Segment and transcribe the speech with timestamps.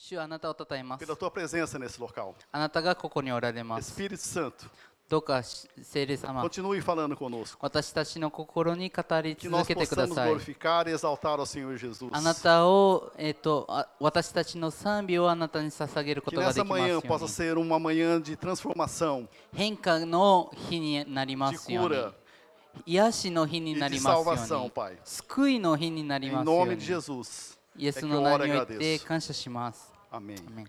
[0.00, 2.32] 主あなたをたたえます pela tua presença nesse local.
[2.52, 4.52] あなたがここにおられます Espírito Santo,
[5.08, 7.56] どうかし聖霊様 continue falando conosco.
[7.60, 12.08] 私たちの心に語り Que 続 nós けてくだ possamos さい glorificar e exaltar ao Senhor Jesus.
[12.12, 21.50] あなたを、えっとあ私たちの賛美をあなたに捧げるこ Que とがで nessa きますよ manhã う possa に ser uma manhã de transformação, 変化の日になりま
[21.50, 22.12] de すように cura
[22.86, 24.96] 癒しの日に e な de りますよう salvação, に Pai.
[25.04, 27.57] 救いの日になり Em ますよう nome に de Jesus.
[27.78, 29.92] イエスの名において感謝します。
[30.10, 30.38] アメン。
[30.38, 30.66] アメン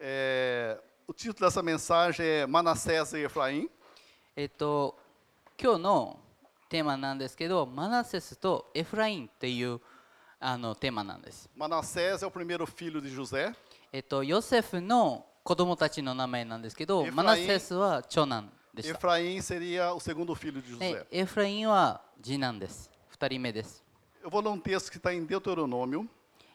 [0.00, 1.60] é, o título dessa
[4.36, 4.96] えっと、
[5.60, 6.20] 今日の
[6.68, 9.80] テーマなんですけど、マナセスとエフラインっていう
[10.38, 11.50] あのテーマなんです。
[11.56, 12.32] マナセスはお。
[13.90, 18.90] えっと、ヨセフの子供たちの名前なんですけど、マナセスは長男でし。
[18.90, 19.34] エフライ
[21.60, 22.90] ンは次男です。
[23.08, 23.87] 二人目です。
[24.23, 26.07] Eu vou ler um texto que está em Deuteronômio,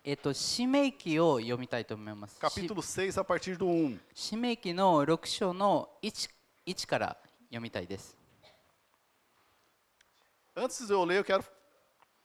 [0.04, 2.36] えっと使命記を読みたいと思います。
[2.36, 3.98] し capítulo 6, a partir do 1.
[4.14, 6.30] 使命記の6章の 1,
[6.66, 7.16] 1から
[7.48, 8.16] 読みたいです。
[10.54, 11.44] Antes de eu ler, eu quero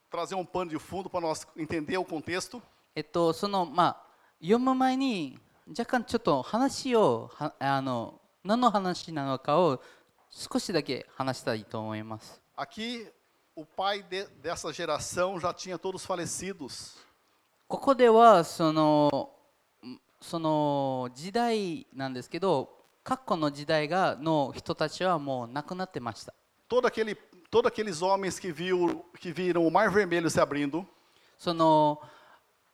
[0.09, 2.61] trazer um pano de fundo para nós entender o contexto.
[2.95, 4.03] えっと、そのまあ
[4.39, 9.81] 読む前に若干ちょっと話をはあの何の話なのかを
[10.29, 12.41] 少しだけ話したいと思います。
[12.55, 13.11] Aqui,
[13.57, 16.97] o pai de- dessa geração já tinha todos falecidos.
[17.67, 19.31] ここではその
[19.83, 22.69] んその時代なんですけど
[23.03, 26.33] 過去の時代がの人たちはもう亡くなってました。
[26.69, 27.15] Todo aquele,
[27.51, 30.85] todos aqueles homens que, viu, que viram o Mar Vermelho se abrindo,
[31.37, 31.99] その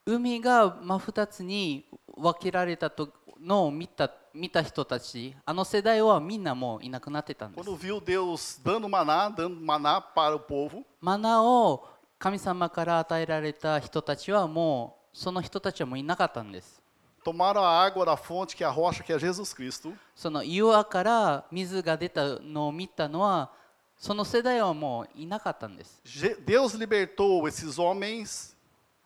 [0.06, 16.83] 海が真二つに分けられたとのを見た 見た人たちあの世代はみんなもういなくなってたんです quando viu Deus dando maná, dando maná para o povo, マナを神様から与えられた人たちはもうその人たちはもういなかったんです
[17.25, 23.51] tomaram a água da fonte, que é a rocha, que é Jesus Cristo, その岩から水が出たのを見たのは
[23.97, 26.03] その世代はもういなかったんです
[26.45, 28.55] Deus libertou esses homens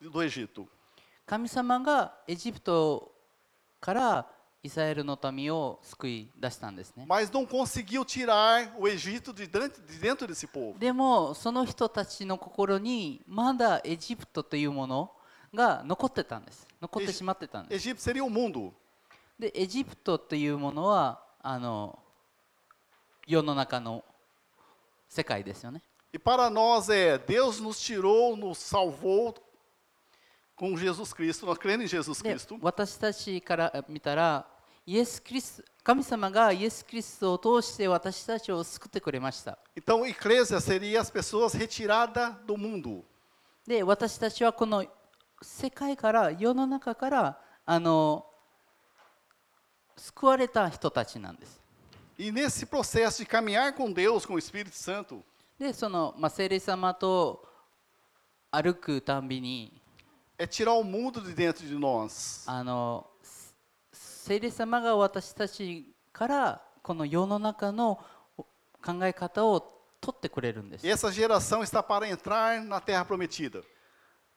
[0.03, 0.67] do Egito.
[1.27, 3.13] 神様がエジプト
[3.81, 4.27] から
[4.63, 10.79] イスラエルの民を救い出したんですね Mas não conseguiu tirar o Egito de dentro, de dentro desse povo.
[10.79, 15.13] でもその人たちの心にまだエジプトというもの
[15.55, 18.73] が残ってたんです残ってしまってたんです Egito seria o mundo.
[19.39, 21.97] でエジプトというものはあの
[23.27, 24.03] 世の中の
[25.09, 25.83] 世界ですよね
[26.13, 29.35] E para nós é, Deus nos tirou, nos salvou
[30.58, 32.58] com Jesus Cristo, nós cremos em Jesus で Cristo.
[32.62, 34.46] 私たちから見たら
[34.86, 43.04] イエス・キリスト神様がイエス・キリストを通して私たちを救ってくれました Então, eclésia seria as pessoas retiradas do mundo.
[43.68, 44.86] で私たちはこの
[45.42, 48.26] 世界から世の中からあの
[49.98, 51.62] 救われた人たちなんです
[52.18, 55.24] E nesse processo de caminhar com Deus, com o Espírito Santo,
[55.58, 57.44] でその、まあ、聖霊様と
[58.52, 59.77] 歩くたんびに
[60.38, 62.44] é tirar o mundo de dentro de nós.
[62.48, 63.08] あの
[63.92, 68.00] 聖霊様が私たちからこの世の中の
[68.84, 69.60] 考え方を
[70.02, 73.64] 取ってくれるんです E essa geração está para entrar na terra prometida.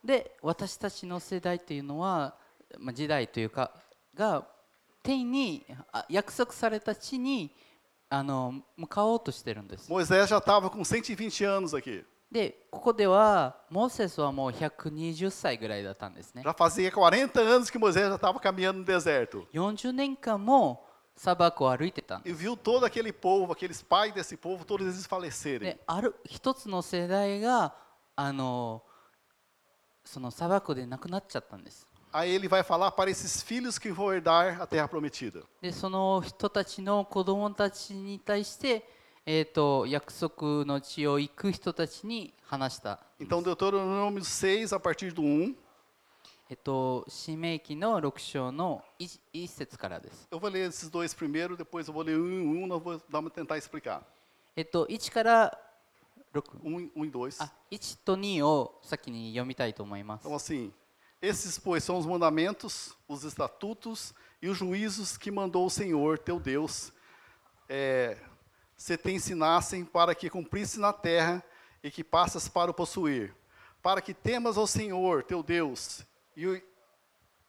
[0.05, 2.37] で私たちの世代っていうのは、
[2.79, 3.73] まあ、時代というか
[4.15, 4.47] が
[5.03, 7.51] 天にあ約束された地に
[8.09, 12.05] あの向かおうとしてるんです Moisés já estava com 120 anos aqui.
[12.32, 19.46] でここではモーセスはもう120歳ぐらいだったんですね Já fazia 40 anos que Moisés já estava caminhando no deserto.
[19.54, 25.60] 40年間も砂漠を歩いてたんです E viu todo aquele povo, aqueles pais desse povo, todos eles falecerem.
[25.60, 27.76] である一つの世代が
[28.16, 28.82] あの
[30.06, 35.44] その砂漠で亡くなっちゃったんです Aí ele vai falar para esses filhos que vão herdar a terra prometida.
[35.62, 38.86] でその人たちの子供たちに対して、
[39.25, 45.55] えー、と約束の地を行く人たちに話した、 Então, Deuteronômio 6, a partir do 1.
[46.49, 52.65] えっと、使命記の6章の 1, 一節からです、 Eu vou ler esses dois primeiro, depois eu vou ler um em
[52.65, 54.03] um, nós vou dar uma, tentar explicar.
[54.55, 55.59] えっと、1から
[56.33, 57.43] 6 Um, um e dois.
[57.43, 60.73] あ1と2を先に読みたいと思います Então, assim,
[61.21, 66.39] esses, pois, são os mandamentos, os estatutos e os juízos que mandou o Senhor, teu
[66.39, 66.93] Deus,
[67.69, 68.19] é,
[68.81, 71.43] se te ensinassem para que cumprisse na terra
[71.83, 73.35] e que passas para o possuir,
[73.83, 76.05] para que temas ao Senhor, teu Deus,
[76.37, 76.63] e, o-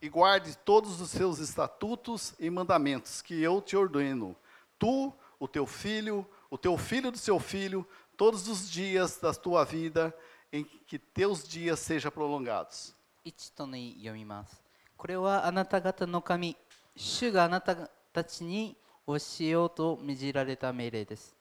[0.01, 4.35] e guarde todos os seus estatutos e mandamentos que eu te ordeno,
[4.77, 7.85] tu, o teu filho, o teu filho do seu filho,
[8.15, 10.15] todos os dias da tua vida,
[10.51, 12.95] em que teus dias sejam prolongados.
[13.25, 14.61] 1と2読みます。
[14.95, 16.55] これはあなた方の神、
[16.95, 17.75] 主があなた
[18.13, 21.34] たちに 教えようと命じられた命令です。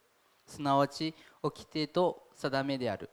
[0.46, 3.10] すなわち、掟と定めである。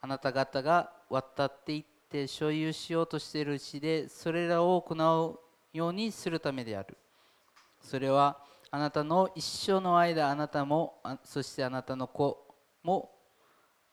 [0.00, 5.38] あなた方が渡っていって所有しようとしているうちで、それらを行う
[5.76, 6.96] ようにするためである。
[7.80, 8.38] それは
[8.70, 13.10] あなたの一生の間、あなたも、そしてあなたの子も、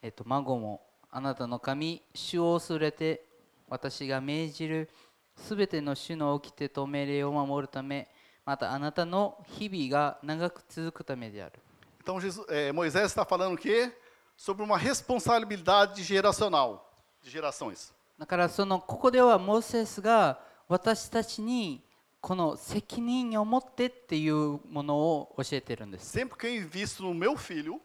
[0.02, 0.82] えっと、孫も、
[1.12, 3.26] あなたの神、主を恐れて、
[3.68, 4.90] 私が命じる
[5.36, 8.08] すべての主の掟と命令を守るため、
[8.50, 11.60] またあなたの日々が長く続くためである。
[12.02, 13.96] Então Jesus, eh, Moisés está falando o quê?
[14.36, 16.84] Sobre uma responsabilidade geracional,
[17.22, 17.94] de gerações.
[18.18, 21.84] だからそのここではモーセスが私たちに
[22.20, 26.18] この責任を持ってっていうものを教えてるんです。
[26.18, 27.80] Sempre que eu invisto no meu filho,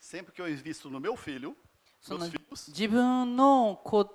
[0.00, 1.52] sempre que eu invisto no meu filho,
[2.00, 4.10] その meus filhos, 自分の子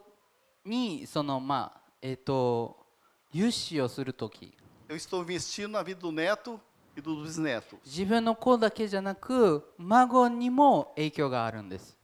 [0.66, 2.88] にそのまあえっ、と
[3.32, 4.58] 融資をするとき
[4.89, 6.61] eu estou investindo na vida do neto
[6.97, 7.79] e do bisneto.
[7.85, 11.97] 自分の子だけじゃなく孫にも影響があるんです。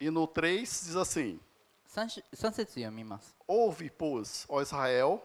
[0.00, 1.38] E no 3 diz assim:
[1.94, 3.36] 3, 3節読みます。
[3.46, 5.22] Ouve, pois, ó Israel,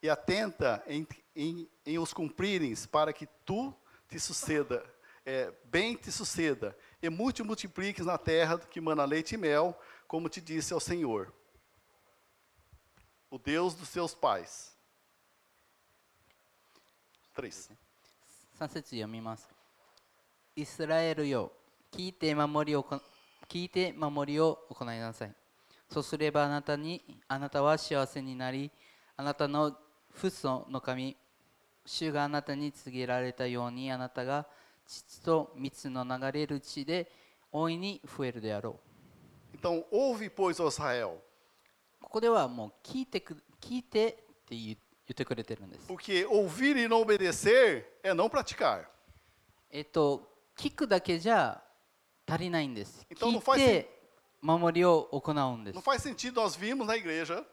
[0.00, 3.74] e atenta em, em, em os cumprirem, para que tu
[4.08, 4.84] te suceda,
[5.26, 10.28] é, bem te suceda, e muito multipliques na terra que mana leite e mel, como
[10.28, 11.32] te disse ao Senhor,
[13.31, 14.75] O Deus dos seus pais.
[17.35, 17.77] 3.
[18.59, 19.47] 3節読みます。
[20.55, 21.51] イスラエルよ、
[21.91, 22.99] 聞いて守りをこ
[23.47, 25.33] 聞いて守りを行いなさい。
[25.89, 28.71] そうすればあなたにあなたは幸せになり、
[29.15, 29.77] あなたの
[30.17, 31.15] 父祖の神、
[31.85, 34.47] 主があなたに告げられたように、あなたが
[34.87, 37.11] 父と蜜の流れる地で
[37.51, 38.79] 大いに増えるであろ
[39.53, 39.57] う。
[39.57, 41.28] Então, ouve, pois, ó Israel,
[42.01, 44.15] ここではもう聞いてく聞いてっ
[44.45, 44.77] て言
[45.09, 45.87] 言ってくれてるんです。
[45.87, 48.85] porque ouvir e não obedecer é não praticar.
[49.71, 51.61] えっと、聞くだけじゃ
[52.27, 53.05] 足りないんです。
[53.09, 53.99] Então 聞いて
[54.41, 55.81] 守りを行うんです Não。
[55.81, 57.43] faz sentido nós virmos na igreja,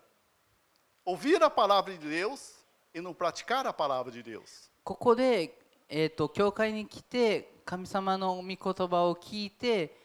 [1.05, 2.55] ouvir a palavra de Deus
[2.95, 4.71] e não praticar a palavra de Deus.
[4.85, 5.59] ここで、
[5.89, 8.57] えっと教会に来て神様の御言
[8.89, 9.97] 葉を聞いて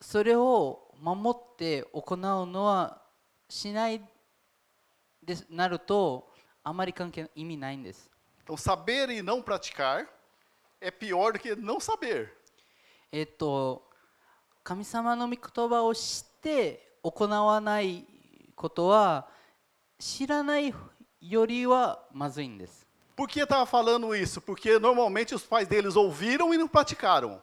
[0.00, 3.02] それを守って行うのは
[3.48, 4.00] しない
[5.24, 8.10] ですなるとあまり関係意味ないんです。
[8.44, 10.06] Então, saber e não praticar
[10.80, 12.28] é pior do que não saber.
[13.10, 13.88] えっと
[14.62, 18.04] 神様の御言葉を知って行わない
[18.54, 19.28] ことは
[19.98, 20.74] 知らない
[21.20, 22.86] よりはまずいんです。
[23.16, 24.40] Por que estava falando isso?
[24.40, 27.40] Porque normalmente os pais deles ouviram e não praticaram.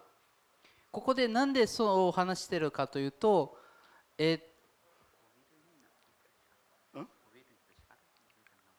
[0.92, 3.58] ここでなんでそう話してるかというと、
[4.18, 4.40] え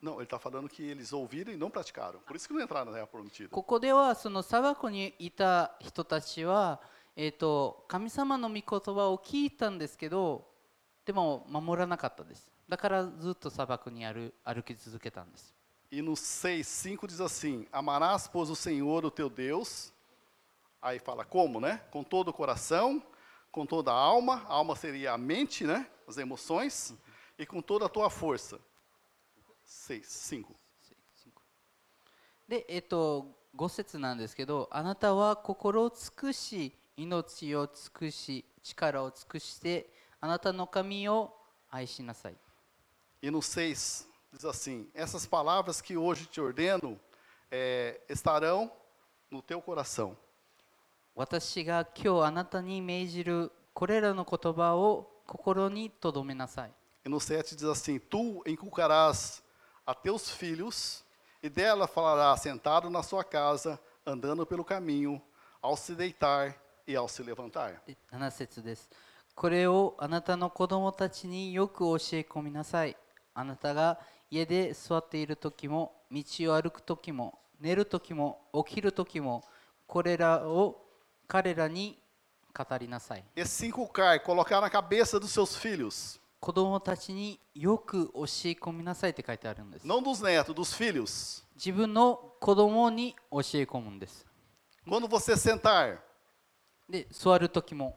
[0.01, 2.19] Não, ele está falando que eles ouviram e não praticaram.
[2.21, 3.49] Por isso que não entraram na terra prometida.
[3.49, 6.81] ここではその砂漠にいた人たちは、
[7.15, 10.47] えー、と神様の御言葉を聞いたんですけど
[11.05, 15.53] でも守らなかったですだからずっと砂漠に歩歩き続けたんです
[15.93, 19.91] E no 6, 5 diz assim: Amarás, pois, o Senhor, o teu Deus.
[20.81, 21.81] Aí fala como, né?
[21.91, 23.03] Com todo o coração,
[23.51, 24.45] com toda a alma.
[24.47, 25.85] A alma seria a mente, né?
[26.07, 26.93] As emoções.
[27.37, 28.57] E com toda a tua força.
[29.65, 30.45] 6, 5.
[32.47, 39.89] で、えっと5節なんですけどあなたは心を尽くし命を尽くし力を尽くして
[40.19, 41.33] あなたの神を
[41.69, 42.35] 愛しなさい
[43.21, 46.99] E no 6 diz assim: Essas palavras que hoje te ordeno
[47.51, 48.71] eh, estarão
[49.29, 50.17] no teu coração.
[51.13, 56.71] 私が今日あなたに命じるこれらの言葉を心に留めなさい
[57.05, 59.43] E no 7 diz assim: Tu inculcarás
[59.85, 61.03] a teus filhos,
[61.41, 65.21] e dela falarás sentado na sua casa, andando pelo caminho,
[65.61, 66.55] ao se deitar
[66.87, 67.81] e ao se levantar.
[67.85, 68.89] で7節です。
[69.33, 72.95] これをあなたの子供たちによく教え込みなさい。
[73.33, 73.99] あなたが
[74.29, 79.43] 家で座っている時も、道を歩く時も、寝る時も、起きる時も、
[79.87, 80.85] これらを
[81.27, 81.97] 彼らに
[82.53, 83.23] 語りなさい。
[83.35, 89.86] Esse se inculcar, colocar na cabeça dos seus filhos, 子供たちによく教え込みなさいって書いてあるんです。
[89.86, 91.44] não dos netos, dos filhos.
[91.54, 94.26] 自分の子供に教え込むんです。
[94.86, 95.98] Quando você sentar,
[96.88, 97.96] で、座る時も、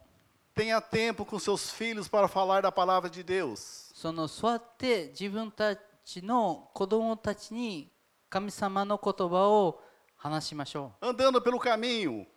[0.55, 3.91] tenha tempo com seus filhos para falar da palavra de Deus.
[3.93, 7.91] その座って自分たちの子供たちに
[8.29, 9.81] 神様の言葉を
[10.15, 12.27] 話しましょ Andando pelo caminho, う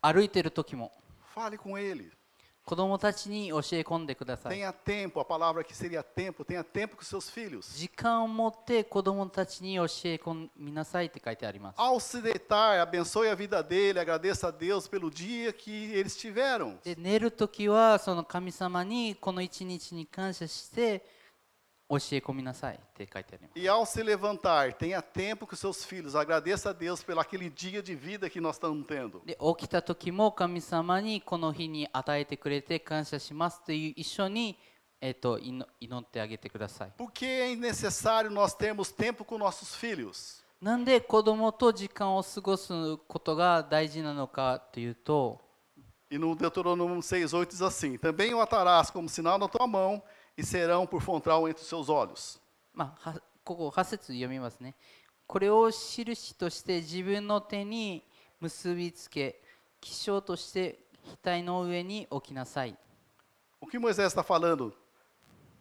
[0.00, 0.92] 歩いてる時も
[1.34, 2.10] fale com ele.
[2.64, 7.76] 子供たちに教え込んでください Tenha tempo, a palavra aqui seria tempo, tenha tempo com seus filhos.
[7.76, 9.86] 時間を持って子供たちに教え
[10.22, 16.76] 込みなさいって書いてあります Ao se deitar, abençoe a vida dele, agradeça a Deus pelo dia que eles tiveram.
[16.84, 21.04] で寝るときはその神様にこの一日に感謝して
[23.55, 27.81] E ao se levantar, tenha tempo com seus filhos, agradeça a Deus pelo aquele dia
[27.81, 29.21] de vida que nós estamos tendo.
[29.25, 34.57] で起きた時も神様にこの日に与えてくれて感謝しますという一緒に、
[34.99, 40.43] えっと祈祈ってあげてください Por que é necessário nós termos tempo com nossos filhos?
[40.61, 45.39] なんで子供と時間を過ごすことが大事なのかというと
[46.09, 50.01] E no Deuteronômio 6,8 diz assim: Também o atarás como sinal na tua mão,
[50.37, 52.39] e serão por frontal entre os seus olhos.
[52.73, 54.75] まあ、はここ8節読みますね
[55.25, 58.03] これを印として自分の手に
[58.39, 59.41] 結びつけ
[59.81, 60.79] 記章として
[61.23, 62.75] 額の上に置きなさい
[63.59, 64.71] O que Moisés está falando?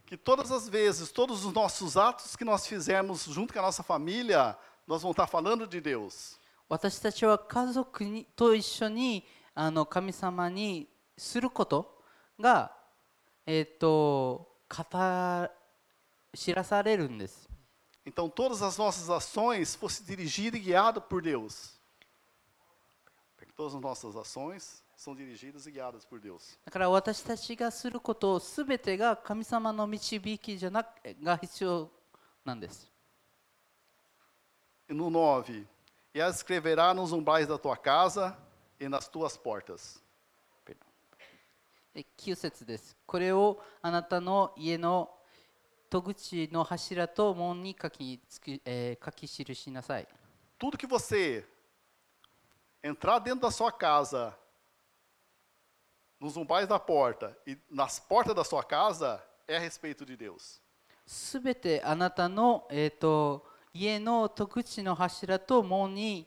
[0.04, 3.82] Que todas as vezes, todos os nossos atos que nós fizermos junto com a nossa
[3.82, 6.38] família, nós vamos estar falando de Deus.
[6.68, 12.02] 私たちは家族にと一緒にあの神様にすること
[12.38, 12.72] が、
[13.46, 15.50] えっと 語
[16.34, 17.48] 知らされるんです。
[18.04, 21.74] Então, todas as nossas ações fossem dirigidas e guiadas por Deus.
[23.56, 26.58] Todas as nossas ações são dirigidas e guiadas por Deus.
[26.64, 30.88] だから私たちがすることすべてが神様の導きじゃなく
[31.22, 31.90] が必要
[32.44, 32.90] なんです。
[34.88, 35.66] E no 9:
[36.14, 38.36] E as escreverá nos umbrais da tua casa
[38.78, 40.02] e nas tuas portas.
[41.93, 42.95] で9節です。
[43.05, 45.09] これをあなたの家の
[45.89, 50.07] 戸口の柱と門に書きつき、えー書き記しなさい。
[50.57, 51.43] Tudo que você
[52.83, 54.37] entrar dentro da sua casa,
[56.19, 60.61] nos umbrais da porta e nas portas da sua casa, é a respeito de Deus.
[61.05, 66.25] すべてあなたの、えー、と家の戸口の柱と門に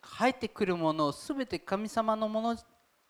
[0.00, 2.56] 入ってくるものをすべて神様のもの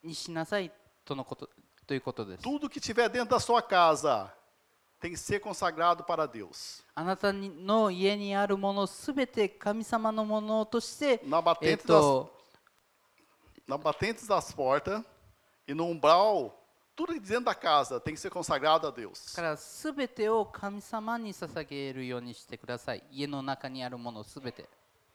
[0.02, 0.72] にしなさい
[1.04, 1.48] とのこと
[1.87, 2.43] ということです。
[2.43, 4.31] Tudo que tiver dentro da sua casa
[4.99, 6.83] tem que ser consagrado para Deus.
[6.95, 12.31] あなたの家にあるものすべて神様のものとして、 Na えー batente, das, と
[13.67, 15.03] na batentes das portas
[15.67, 16.53] e no umbral,
[16.95, 19.35] tudo que dentro da casa tem que ser consagrado a Deus.
[19.35, 23.03] だからすべてを神様に捧げるようにしてください。
[23.11, 24.69] 家の中にあるものすべて。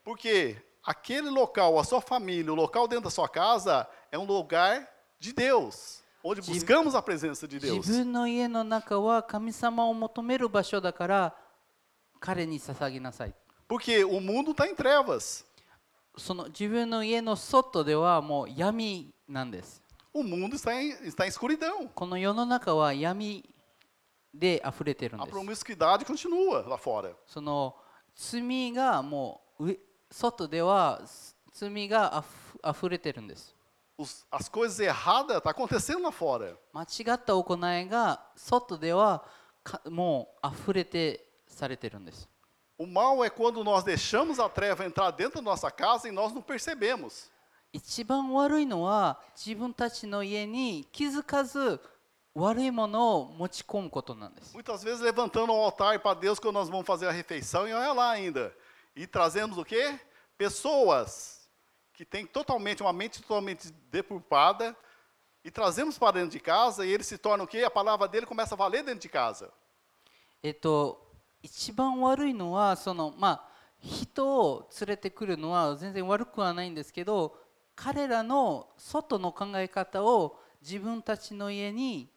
[0.05, 4.89] Porque aquele local, a sua família, o local dentro da sua casa, é um lugar
[5.19, 7.87] de Deus, onde De- buscamos a presença de 自 Deus.
[7.87, 11.35] 分の家の中は神様を求める場所だから
[12.21, 13.35] 彼に捧げなさい。
[13.69, 15.45] Porque o mundo está em trevas.
[16.19, 19.83] その自分の家の外ではもう闇なんです。
[20.15, 21.89] O mundo está em, está em escuridão.
[21.95, 23.45] この世の中は闇
[24.33, 25.37] で溢れてるん A です。
[25.37, 27.15] promiscuidade continua lá fora.
[27.27, 27.75] その
[28.15, 29.79] 罪がもう上
[30.11, 31.03] 外では
[31.53, 33.55] 罪があふ溢れてるんです。
[33.99, 36.57] Os- as coisas erradas estão acontecendo lá fora.
[36.73, 39.25] 間違った行いが外では
[39.65, 42.29] かもう溢れてされてるんです。
[42.79, 46.33] O mal é quando nós deixamos a treva entrar dentro da nossa casa e nós
[46.35, 47.31] não percebemos.
[47.73, 51.81] 一番悪いのは自分たちの家に気づかず
[52.35, 54.55] 悪いものを持ち込むことなんです。
[54.55, 57.95] Muitas vezes levantando um altar para Deus quando nós vamos fazer a refeição e olha
[57.95, 58.53] lá ainda.
[58.95, 59.99] E trazemos o quê?
[60.37, 61.40] Pessoas
[61.93, 64.77] que têm totalmente uma mente totalmente deturpada
[65.43, 67.63] e trazemos para dentro de casa e ele se torna o quê?
[67.65, 69.53] A palavra dele começa a valer dentro de casa.
[70.43, 71.07] えっと
[71.43, 77.37] 一番悪いのはそのまあ人を連れてくるのは全然悪くはないんですけど
[77.75, 82.11] 彼らの外の考え方を自分たちの家に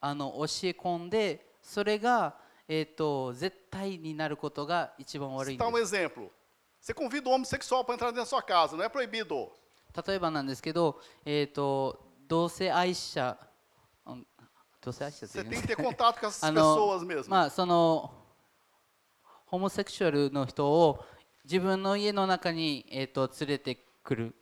[0.00, 2.36] あの教え込んでそれが、
[2.68, 6.30] えっと絶対になることが一番悪いんで Citar um す exemplo.
[6.80, 9.50] Você convida o homossexual para entrar dentro da sua casa, não é proibido.
[10.06, 13.36] 例えばなんですけど、えっと同性愛者
[14.06, 14.26] うん
[14.80, 17.28] 同性愛者ってい Você うん tem です que か ter contato com essas あの pessoas mesmo.
[17.30, 18.12] まあその
[19.46, 21.04] ホモセクシュアルの人を
[21.44, 24.34] 自分の家の中に、えー、と連れてくる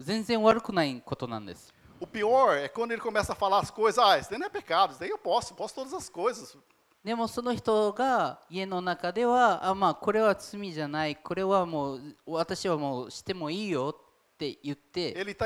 [0.00, 4.46] 全然悪くないことなんです O pior é quando ele começa a falar as coisas, ah, isso daí não
[4.46, 6.56] é pecado, isso daí eu posso, posso todas as coisas.
[7.05, 15.45] でもその人が家の中ではあまあこれは罪じゃないこれはもう私はもうしてもいいよって言って Ele está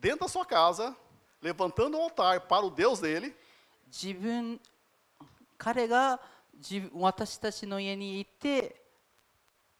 [0.00, 0.94] dentro da sua casa,
[1.42, 3.34] levantando um altar para o Deus dele,
[3.90, 4.60] 自分
[5.58, 6.20] 彼が
[6.54, 8.80] 自分私たちの家に行って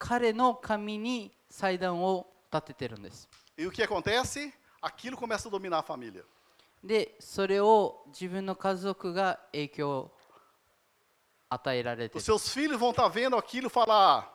[0.01, 4.53] 彼の神に祭壇を立ててるんです e o que acontece?
[4.83, 6.25] Aquilo começa a dominar a família.
[6.83, 10.18] でそれを自分の家族が影響を
[11.50, 14.28] Os る seus filhos vão estar vendo aquilo e falar: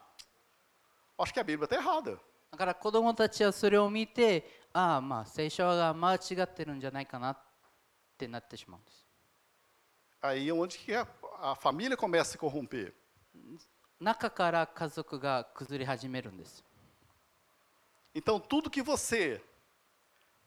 [1.19, 2.19] Acho que a Bíblia está errada.
[2.51, 7.39] だから子供たちはそれを見てああまあ聖書が間違ってるんじゃないかなっ
[8.17, 9.07] てなってしまうんです
[10.23, 11.07] Aí é onde que a,
[11.41, 12.93] a família começa a se corromper.
[14.01, 16.65] 中から家族が崩れ始めるんです
[18.15, 19.41] Então, tudo que você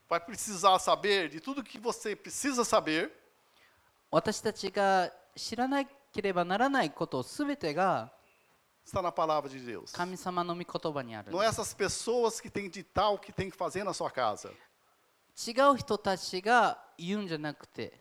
[0.09, 3.11] vai precisar saber, de tudo que você precisa saber,
[4.09, 8.11] 私たちが知らな ければならないことすべてが
[8.85, 9.91] está na palavra de Deus.
[9.95, 13.83] 神様の御言葉にあるん Não で é essas pessoas que têm de ditar o que tem que fazer
[13.83, 14.51] na sua casa.
[15.35, 17.93] す違う人たちが言うんじゃなくて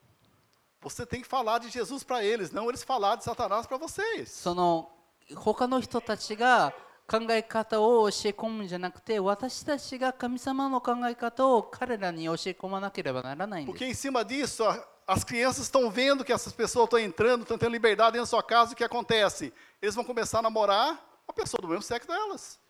[0.83, 4.27] Você tem que falar de Jesus para eles, não eles falar de Satanás para vocês.
[4.27, 4.91] その
[5.37, 6.73] 他の人たちが
[7.07, 17.43] 考え方を教え込むんじゃなくて私たちが神様の考え方を彼らに教え込まなければならないんで Porque す em cima disso, a- as crianças estão vendo que essas pessoas estão entrando,
[17.43, 19.53] estão tendo liberdade dentro da sua casa, o que acontece?
[19.83, 22.61] Eles vão começar a namorar a pessoa do mesmo sexo delas.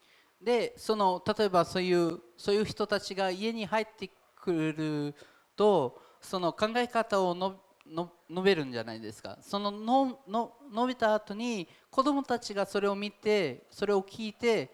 [0.41, 5.15] でその例えばそういうそういう人たちが家に入ってくる
[5.55, 14.71] とその考え方をのの述べるんじゃないですかそののの述べた後に子供たちがそれを見てそれを聞いて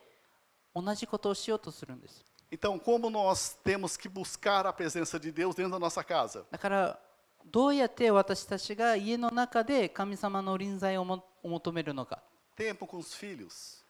[0.74, 6.44] 同じことをしようとするんです Então, como nós temos que buscar a presença de Deus dentro da nossa casa?
[6.48, 7.00] だから
[7.49, 12.21] どうやって私たちが家の中で神様の臨在をも求めるのか
[12.57, 13.81] Tempo com os filhos.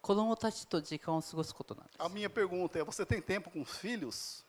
[0.00, 4.44] 子供たちと時間を過ごすことなんです A minha pergunta é: você tem tempo com os filhos?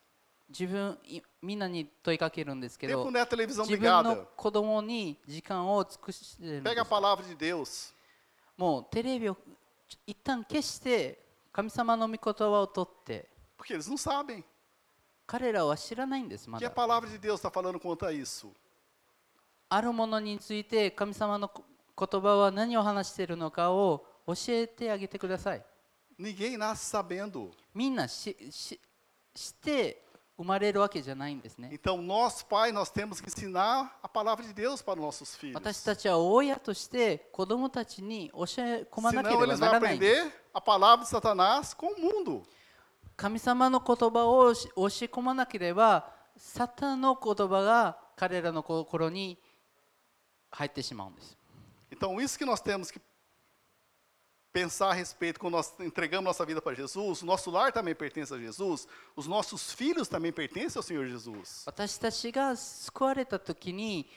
[0.47, 4.25] 自分いみんなに問いかけるんですけ Tempo ど não é a televisão 自分の ligada.
[4.35, 7.93] 子供に時間を尽くしてるんで Pega a す palavra de Deus.
[8.57, 9.35] もうテレビを
[9.87, 11.19] ちょ一旦消して
[11.51, 14.43] 神様の御言葉を取って Porque eles não sabem.
[15.27, 18.51] 彼らは知らないんですま que a だ palavra de Deus está falando quanto a isso?
[19.69, 21.49] あるものについて神様の
[21.97, 25.63] 言葉は何を話しているのかを教えてあげてください
[26.19, 27.51] Ninguém nasce sabendo.
[27.73, 28.79] みんなしし
[29.33, 30.01] 知って
[30.37, 35.55] 生まれるわけじゃないんですね Então, nós, pais, nós temos que ensinar a palavra de Deus para os nossos filhos.
[35.55, 42.43] 私たちは親として子供たちに教え込まなけ Senão, れば eles な vão らないんです aprender a palavra de Satanás com o mundo.
[43.15, 44.65] 神様の言葉を教え
[45.05, 49.37] 込まなければサタンの言葉が彼らの心に
[50.51, 51.37] 入ってしまうんです
[51.91, 52.99] Então, isso que nós temos que
[54.51, 58.33] pensar a respeito quando nós entregamos nossa vida para Jesus, o nosso lar também pertence
[58.33, 61.63] a Jesus, os nossos filhos também pertencem ao Senhor Jesus.
[61.65, 64.09] 私たちが救われた時に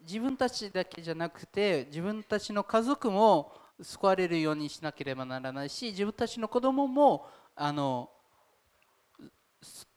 [0.00, 7.26] 自分たちだけじゃなくて自分たちの家族も救われるようにしなければならないし自分たちの子供も
[7.56, 8.21] あのす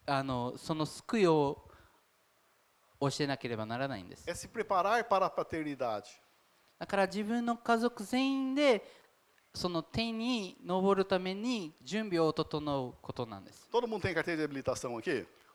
[0.05, 1.65] あのその救いを
[2.99, 4.25] 教えなければならないんです。
[6.77, 8.83] だから自分の家族全員で
[9.53, 13.67] その天に登るために準備を整うことなんです。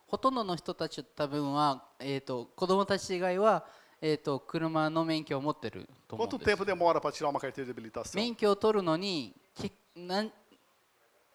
[0.06, 3.64] ほとんどの人たち多分は、えー、と子供たち以外は、
[4.00, 6.44] えー、と車の免許を持ってると思うんです。
[8.16, 9.36] 免許を取るのに
[9.94, 10.32] 何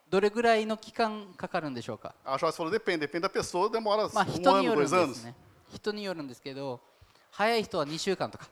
[0.09, 4.91] どれぐらいの期間かかるんでしょうか A Joyce falou, depende, depende da pessoa, demora まあ um 人によ ano, るん dois
[4.91, 5.15] で anos.
[5.15, 5.35] すね。
[5.73, 6.81] 人によるんですけど
[7.31, 8.49] 早い人は2週間とか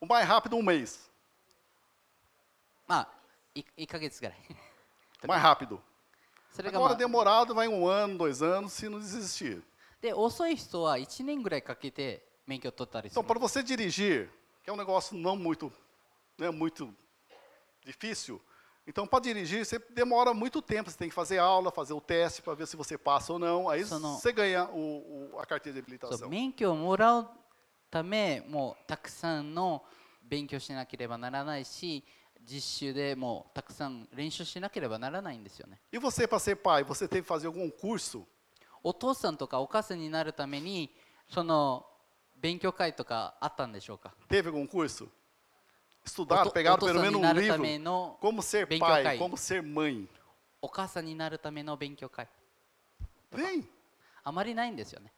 [0.00, 1.10] O mais rápido, um mês.
[2.86, 3.08] まあ
[3.54, 4.36] い1ヶ月ぐらい
[5.24, 5.78] O mais rápido.
[6.52, 9.62] それが、ま Agora, あ、 demorado, vai um ano, dois anos, se não desistir.
[10.00, 14.28] で遅い人は1年ぐらいかけて免許を取ったりす Então, る para você dirigir,
[14.62, 15.72] que é um negócio não muito,
[16.38, 16.94] né, muito
[17.84, 18.40] difícil,
[18.90, 20.88] então, para dirigir, você demora muito tempo.
[20.90, 23.68] Você tem que fazer aula, fazer o teste para ver se você passa ou não.
[23.68, 26.28] Aí Isso não- você ganha o, o- a carteira de そう habilitação.
[26.28, 27.28] 免許をもらう
[27.90, 29.82] ためもうたくさんの
[30.22, 32.04] 勉強しなければならないし
[32.44, 38.24] 実習でもうたくさん練習しなければならないんですよね E você, para ser pai, você teve que fazer algum curso?
[38.84, 40.94] お父さんとかお母さんになるために
[41.28, 41.84] その
[42.36, 45.08] 勉強会とかあったんでしょうか Teve algum curso?
[46.04, 47.58] お Estudaram, と pegaram お父 pelo さん menos に um なるた livro?
[47.60, 49.18] めの Como ser Bem que eu pai, caí.
[49.18, 50.06] como ser mãe.
[50.62, 52.28] お母さんになるための勉強会
[53.32, 53.64] Vem.
[54.24, 55.12] あまりないんですよね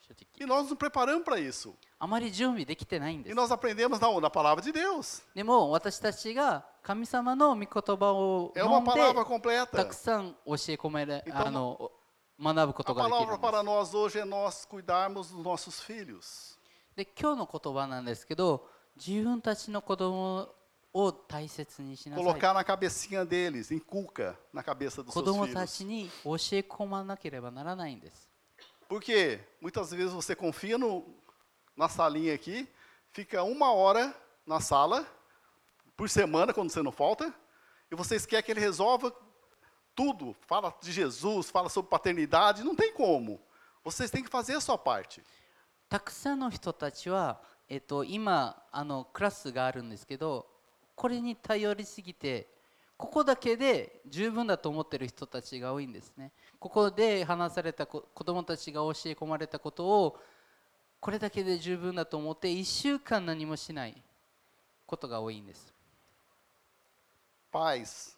[0.00, 1.74] 正直 E nós nos preparamos para isso.
[1.98, 5.22] あまり準備できてないんで E す nós aprendemos na, na palavra de Deus.
[5.34, 9.84] でも私たちが神様の御言葉を É 読 uma んで palavra た completa.
[9.86, 11.90] くさん教え込める、 Então, あの
[12.38, 16.58] 学ぶこ A とができるん palavra です para nós hoje é nós cuidarmos dos nossos filhos.
[16.96, 20.48] で今日の言葉なんですけど 自分たちの子供
[20.92, 25.86] を大切にしなさい Colocar na cabecinha deles, inculca na cabeça dos 子 seus 供たち filhos.
[25.86, 28.30] に教え込まなければならないんです
[28.88, 31.04] Porque muitas vezes você confia no,
[31.76, 32.68] na salinha aqui,
[33.12, 34.14] fica uma hora
[34.46, 35.06] na sala,
[35.96, 37.32] por semana, quando você não falta,
[37.90, 39.12] e vocês querem que ele resolva
[39.94, 43.40] tudo, fala de Jesus, fala sobre paternidade, não tem como.
[43.82, 45.22] Vocês têm que fazer a sua parte.
[45.88, 50.47] たくさんの人たちは、 えっと、今あのクラスがあるんですけど
[50.95, 52.47] これに頼りすぎて
[52.97, 60.17] ここだけで十分だと思ってる人たちが多いんですねここで話されたこ子どもたちが教え込まれたことを
[60.99, 63.95] これだけで十分だと思って1週間何もしない
[64.85, 65.73] ことが多いんです
[67.51, 68.15] Pais,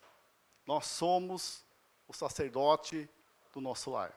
[0.68, 1.64] nós somos
[2.06, 3.08] o sacerdote
[3.54, 4.12] do nosso lar.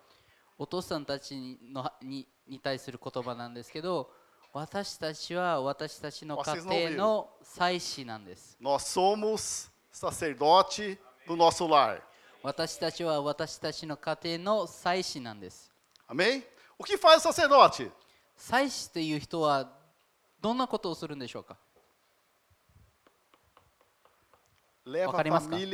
[0.59, 4.11] お父さんたちのにに対する言葉なんですけど
[4.55, 8.57] 私たちは私たちの家庭の祭司なんです。
[12.41, 15.73] 私たちは私たちの家庭の祭司なんです。
[16.07, 16.45] アメン
[16.79, 17.91] お que faz sacerdote?
[18.37, 19.73] 祭司という人は
[20.41, 21.57] どんなことをするんでしょうか？
[24.85, 25.69] 分かり祭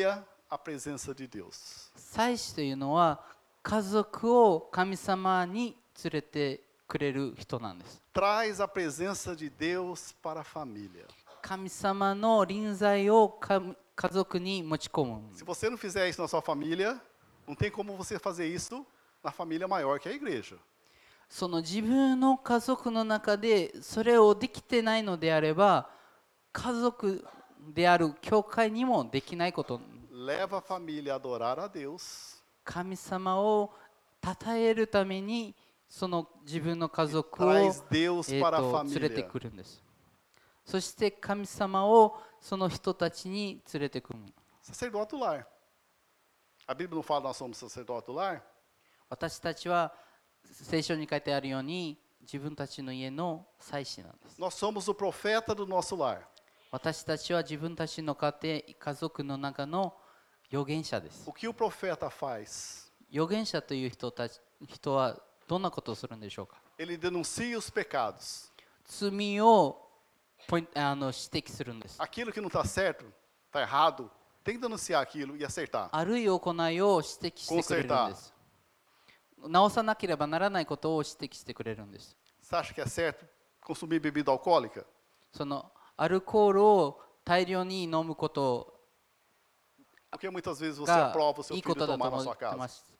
[2.39, 3.21] 司というのは
[3.63, 6.70] 家族を神様に連れて行く。
[6.91, 11.07] くれる人なんです Traz a presença de Deus para a família.
[11.41, 13.63] 神様の臨在をか
[13.95, 17.01] 家族に持ち込む Se você não fizer isso na sua família,
[17.47, 18.85] não tem como você fazer isso
[19.23, 20.59] na família maior que é a igreja.
[21.29, 25.89] その自分の家族の中でそれをできてないのであれば
[26.53, 27.25] 家族
[27.73, 29.81] である教会にもできないこと
[30.13, 33.71] Leva a família a adorar a Deus 神様を
[34.21, 35.55] 称えるために
[35.91, 39.83] その自分の家族を、えー連れて.くるんです
[40.65, 44.21] そして神様をその人たちに連れてくる
[44.63, 45.45] Sacerdote do lar.
[46.69, 48.41] A Bíblia não fala nós somos sacerdote do lar?
[49.09, 49.93] 私たちは
[50.45, 56.21] 聖書に書いてあるように自分たちの家の祭司なんです Nós somos o profeta do nosso lar.
[56.71, 59.93] 私たちは自分たちの家庭家族の中の
[60.53, 62.93] 預言者です O que o profeta faz?
[63.13, 65.21] 預言者という人たち人は
[65.51, 68.53] どんなことをするんでしょうか Ele denuncia os pecados.
[68.87, 69.77] 罪を
[70.47, 73.05] ポインあの指摘するんです Aquilo que não está certo,
[73.53, 74.09] está errado,
[74.45, 75.89] tem que denunciar aquilo e acertar.
[75.91, 76.39] あるい行
[76.71, 78.33] いを指摘してくれるんです
[79.49, 83.27] 直さなければならないことを指摘してくれるんです Você acha que é certo
[83.61, 84.85] consumir bebida alcoólica?
[85.33, 88.77] そのアルコールを大量に飲むこと
[90.13, 92.35] Porque muitas vezes você が aprova o seu いいこ filho とだと tomar na 思 sua
[92.35, 92.69] ってま casa.
[92.69, 92.85] す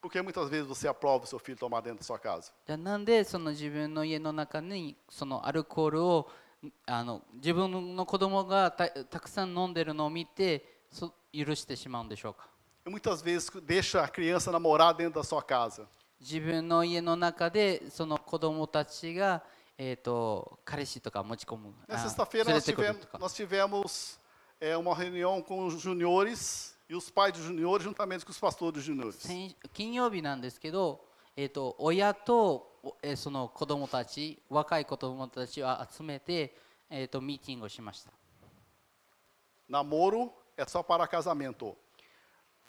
[0.00, 2.52] Porque muitas vezes você aprova o seu filho tomar dentro da sua casa.
[2.66, 6.28] じゃあなんでその自分の家の中にそのアルコールを
[6.86, 12.48] あの自分の子供がたたくさん飲んでるのを見てそ許してしまうんでしょうか
[12.86, 15.86] E muitas vezes deixa a criança namorar dentro da sua casa.
[16.20, 19.42] 自分の家の中でその子供たちが、
[19.76, 24.18] えー、と彼氏とか持ち込む Na あ sexta-feira 連れ nós てくる tivemos, とか nós tivemos
[24.60, 28.73] é, uma reunião com os juniores e os pais dos juniores juntamente com os pastores
[28.73, 29.15] dos juniores.
[29.21, 32.69] 先金曜日なんですけど、えっ、と親と
[33.01, 36.55] えー、その子供たち、若い子供たちを集めて、
[36.89, 38.11] えっ、とミーティングをしました。
[39.69, 41.75] Namoro é só para casamento.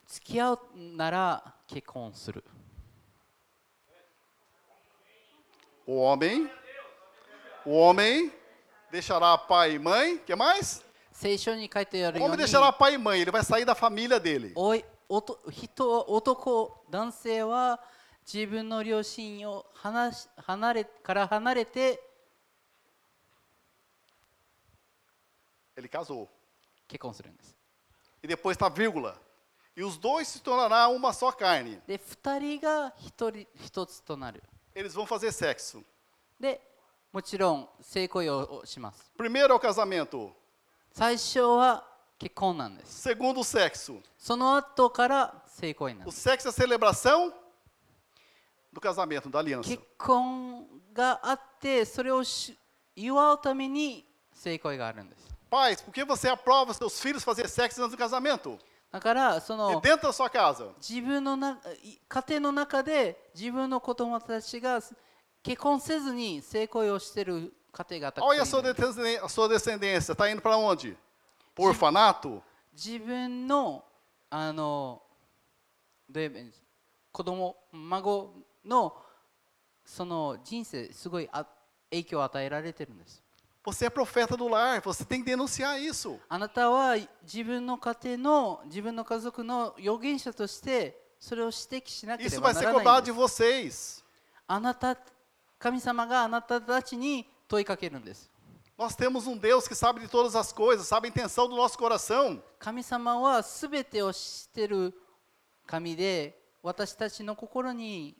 [0.06, 2.44] 付き合うなら結婚する。
[5.86, 6.48] O homem,
[7.64, 8.32] o homem
[8.90, 10.84] deixará pai e mãe, que mais?
[11.20, 14.52] 聖書に書いてある O homem に deixará pai e mãe, ele vai sair da família dele.
[14.54, 17.78] おいおと人男男性は
[18.32, 22.00] 自分の両親を離し離れから離れて
[25.76, 26.26] Ele casou.
[26.88, 27.54] 結婚するんです
[28.22, 29.14] E depois está vírgula.
[29.76, 31.80] E os dois se tornarão uma só carne.
[31.86, 34.42] で2人が一人一つとなる
[34.74, 35.82] Eles vão fazer sexo.
[36.40, 36.60] で
[37.12, 40.39] もちろん性行為をします Primeiro é o casamento.
[40.92, 41.84] 最初は
[42.18, 44.00] 結婚なんです Segundo, o sexo.
[44.18, 47.32] その後から性行為なん O です sexo é a celebração
[48.72, 49.68] do casamento, da aliança.
[49.68, 52.56] 結婚があってそれをし
[52.96, 58.58] 祝うために性行為があるんです Pais, por que você aprova seus filhos fazer sexo antes do casamento?
[58.92, 60.72] だからそ E の dentro da sua casa.
[60.80, 64.80] 自分のない家庭の中で自分の子供たちが
[65.42, 70.11] 結婚せずに性行為をしている 家庭がたく Olha a さん sua いる descendência, a sua descendência.
[70.13, 70.97] Está indo para onde?
[71.55, 72.41] Para o orfanato?
[72.73, 73.83] 自分の
[74.29, 75.01] あの
[76.09, 76.61] どう言えばいいんです
[77.11, 78.33] 子供孫
[78.65, 78.93] の
[79.85, 81.45] その人生すごいあ
[81.89, 83.21] 影響を与えられてるんです
[83.63, 84.79] Você é profeta do lar.
[84.83, 86.19] Você tem que denunciar isso.
[86.29, 93.05] あなたは自分の家庭の自分の家族の預言者として それを指摘しなけれ Isso ば vai な ser らない cobrado ん de
[93.65, 94.03] です。
[94.03, 94.03] vocês.
[94.47, 94.95] あなた
[95.57, 97.38] 神様があなたたちに問いかけるんです。
[98.77, 101.77] Nós temos um Deus que sabe de todas as coisas, sabe a intenção do nosso
[101.77, 102.41] coração.
[102.59, 104.93] 神様はすべてを知ってる
[105.65, 108.15] 神で私たちの心に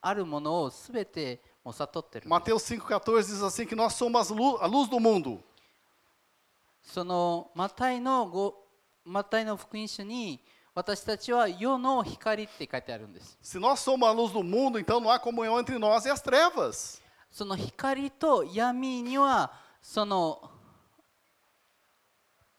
[0.00, 5.42] あるものをすべてもう悟ってるんです Mateus 5,14 diz assim que nós somos as lu- a luz do mundo.
[6.82, 8.64] そのマタイのご
[9.04, 10.40] マタイの福音書に
[10.74, 16.20] 私たちは世の光って書いてあるんです Se nós somos a luz do mundo, então não há comunhão entre nós e as
[16.22, 17.00] trevas.
[17.35, 20.39] その光と闇にはその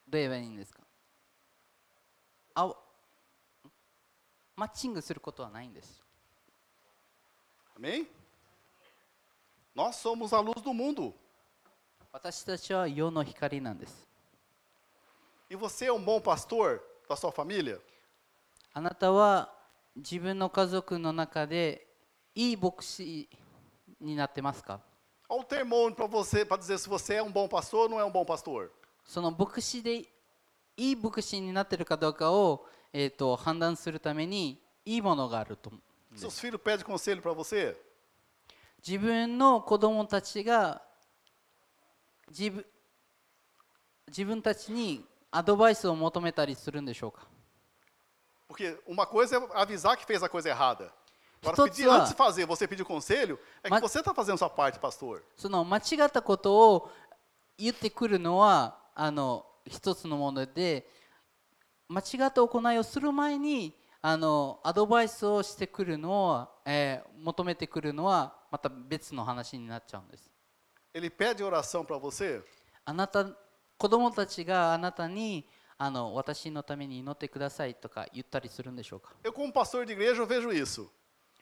[0.07, 0.83] どう言えばいいんですか？
[2.53, 2.75] あ
[4.55, 6.03] マッチングすることはないんです
[7.75, 8.05] Amém?
[9.75, 11.11] Nós somos a luz do mundo.
[12.11, 14.07] 私たちは世の光なんです
[15.49, 17.79] E você é um bom pastor da sua família?
[18.73, 19.51] あなたは
[19.95, 21.87] 自分の家族の中で
[22.35, 23.27] いい牧師
[23.99, 24.79] になってますか？
[29.05, 29.97] その牧師で
[30.77, 35.71] いい牧師になってるかどうかを、えー、と判断するためにいいものがあると。
[38.85, 40.81] 自分の子供たちが
[42.29, 42.65] 自分,
[44.07, 47.27] 自分たちにアドバイスを求めたりするんでしょうか？
[51.42, 51.96] Agora, Todos pedir, lá.
[51.96, 55.22] antes de fazer, você pedir conselho, é que Mas- você está fazendo sua parte, pastor.
[55.36, 56.90] その間違ったことを
[57.58, 60.86] 言ってくるのはあの一つのもので
[61.88, 70.28] 間違った行いをする前にあのアドバイスをしてくるのは、えー求めてくるのはまた別の話になっちゃうんです
[70.92, 72.42] Ele pede oração para você?
[72.84, 73.24] あなた
[73.78, 75.46] 子供たちがあなたに
[75.78, 80.88] あの私のために祈ってくださいとか言ったりするんでしょうか Eu, como pastor de igreja, eu vejo isso.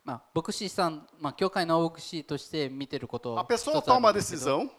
[0.06, 4.70] まあ、牧師さん、まあ、教会の牧師として見てることを A pessoa toma ん a decisão,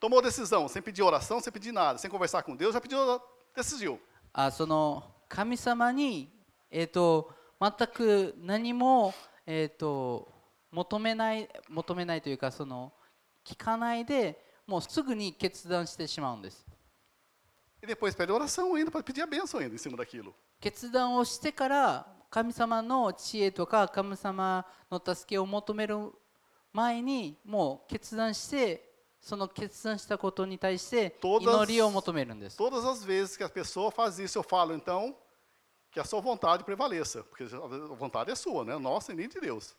[0.00, 3.20] tomou decisão, sem pedir oração, sem pedir nada, sem conversar com Deus, já pediu,
[3.54, 3.98] decidiu.
[4.32, 6.30] あその神様に、
[6.70, 9.12] えー、と全く何も、
[9.44, 10.32] えー、と
[10.70, 12.92] 求めない求めないというかその
[13.44, 16.64] 聞かないでもうすぐに決断してしまうんです
[17.82, 20.32] E depois pede oração ainda, para pedir a bênção ainda em cima daquilo.
[20.60, 25.96] 決断をしてから神様の知恵とか神様の助けを求める
[26.72, 28.88] 前にもう決断して
[29.20, 35.14] その決断したことに対して祈りを求めるんです Todas as vezes que a pessoa faz isso, eu falo, então,
[35.92, 37.24] que a sua vontade prevaleça.
[37.24, 38.78] Porque a vontade é sua, né?
[38.78, 39.74] Nossa e nem de Deus.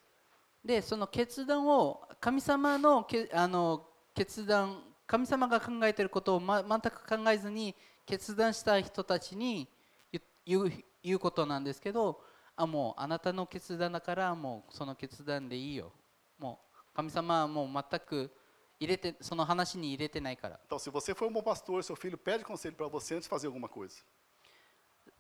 [0.63, 7.73] でその決断を神様のけあの決断神様が考えていることを、ま、全く考えずに
[8.05, 9.67] 決断した人たちに
[10.11, 12.21] 言言う言うことなんですけど
[12.55, 15.91] あもうあなたの決断だからもうその決断でいいよ。
[16.37, 18.31] もう神様はもう全く
[18.79, 20.59] 入れてその話に入れてないから。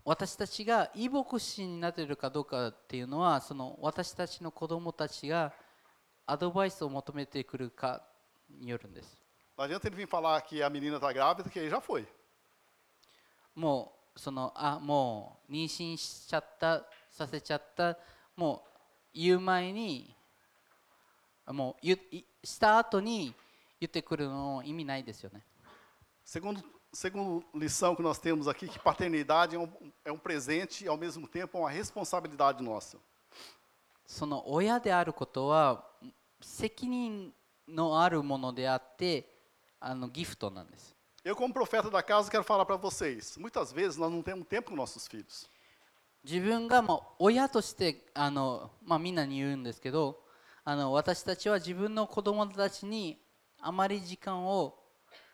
[0.03, 5.53] 私たちが異牧師になっているかどうかっていうのはその私たちの子供たちが
[6.25, 8.03] アドバイスを求めてくるか
[8.49, 9.21] によるんです。
[13.53, 17.96] もうそのあもう妊娠しちゃったさせちゃった
[18.36, 18.62] も
[19.14, 20.14] う言う前に
[21.44, 23.34] あもう言いした後に
[23.80, 25.42] 言ってくるの意味ないですよね
[26.24, 26.60] Segundo,
[26.92, 29.68] segundo lição que nós temos aqui, que paternidade é um,
[30.04, 32.98] é um presente e, ao mesmo tempo, é uma responsabilidade nossa.
[34.06, 35.84] その親であることは
[36.40, 37.32] 責任
[37.68, 39.28] のあるものであって
[39.80, 43.36] あのギフトなんです Eu, como profeta da casa, quero falar para vocês.
[43.36, 45.49] Muitas vezes nós não temos tempo com nossos filhos.
[46.23, 50.19] 自分がまあ親としてあの、まあ、みんなに言うんですけど
[50.63, 53.17] あの私たちは自分の子供たちに
[53.59, 54.77] あまり時間を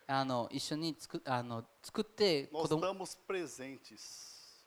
[0.07, 2.49] あの一緒につくあの作って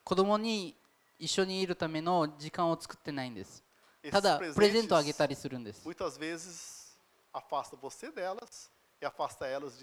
[0.04, 0.76] 子供に
[1.18, 3.62] 一緒にいるための時間を作ってないんです。
[4.10, 5.82] ただプレゼントをあげたりするんです。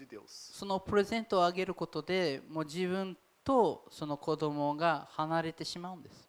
[0.00, 0.22] e de.
[0.26, 6.27] そのプレゼントをあげることでもう自分とその子供が離れてしまうんです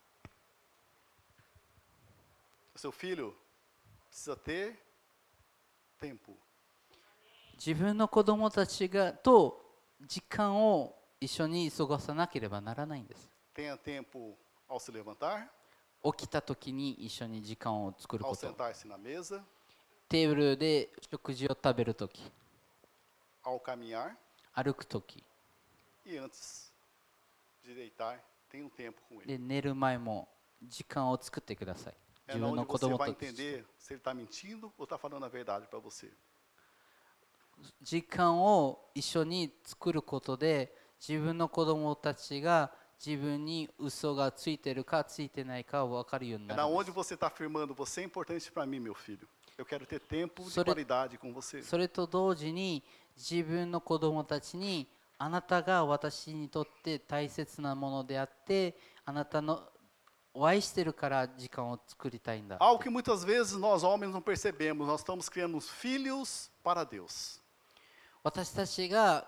[2.79, 3.35] O seu filho
[4.09, 4.79] precisa ter
[5.99, 6.33] tempo.
[7.57, 9.61] 自分の子供たちがと
[10.07, 14.33] 時間を一緒に過ごさなければならないんです Tenha tempo
[14.69, 15.47] ao se levantar,
[16.05, 19.41] 起きた時に一緒に時間を作る ao こと sentar-se na mesa,
[20.07, 22.31] テーブルで食事を食べる時
[23.43, 24.11] ao caminhar
[24.53, 25.21] 歩く時
[26.05, 26.71] e antes
[27.61, 29.27] de deitar, tenha um tempo com ele.
[29.27, 30.29] で寝る前も
[30.63, 31.93] 時間を作ってください
[32.29, 34.71] É 自 na 分の onde 子 você 供 vai と entender se ele está mentindo
[34.77, 36.11] ou está falando a verdade para você.
[37.81, 40.73] 時間を一緒に作ることで
[41.05, 42.71] 自分の子供たちが
[43.05, 49.27] 自分に嘘がついてるかついてないか分かるようになる onde você está afirmando, você é importante para mim, meu filho.
[49.57, 51.61] Eu quero ter tempo de qualidade com você.
[51.61, 52.83] すそれと同時に
[53.17, 54.87] 自分の子供たちに
[55.17, 59.63] あなたが私にとって大切なものであってあなたの
[62.59, 67.41] Algo que muitas vezes nós homens não percebemos, nós estamos criando os filhos para Deus.
[68.23, 69.25] 私たちが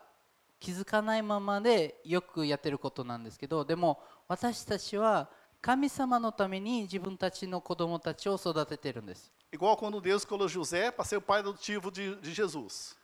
[0.59, 5.29] 気づかないままでよくやってることなんですけどでも私たちは
[5.61, 12.95] 神様のために自分たちの子供たちを育ててるんです Igual quando Deus escolheu José para ser o pai adotivo de, de Jesus.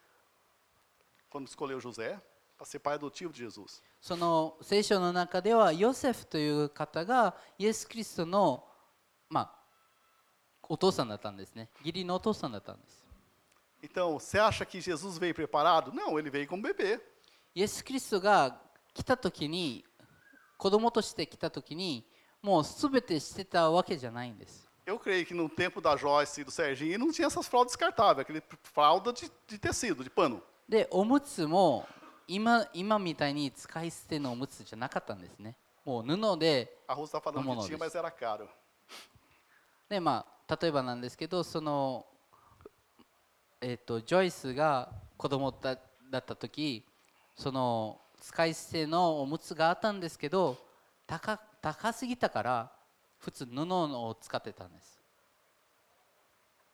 [1.30, 2.18] Quando escolheu José
[2.57, 3.83] para ser pai adotivo de Jesus.
[4.01, 8.65] その聖書の中ではヨセフという方がイエス・キリストの、
[9.29, 9.53] まあ、
[10.69, 13.03] お父さんだったんですね義理のお父さんだったんです
[13.83, 15.93] Então, você acha que Jesus veio preparado?
[15.93, 17.01] Não, ele veio como bebê.
[17.55, 18.61] イエス・キリストが
[18.95, 19.85] 来た時に
[20.57, 22.05] 子供として来た時に
[22.41, 28.25] もう全てしてたわけじゃないんです Eu creio que no tempo da Joyce e do Serginho não tinha essas fraldas descartáveis,
[28.25, 30.43] aquele fralda de, de tecido, de pano.
[30.69, 31.87] でおむつも
[32.28, 35.56] 今今みたいに使い捨てのおむつじゃなかったんですね。
[35.86, 38.48] もう布で lá, tinha, mas era caro.
[39.90, 42.06] でまあ例えばなんですけどその
[43.62, 45.78] えっ、とジョイスが子供だ
[46.12, 46.86] だった時
[47.36, 50.58] その使い捨てのおむつがあったんですけど
[51.06, 52.72] 高高すぎたから
[53.20, 54.98] 普通布を使ってたんです。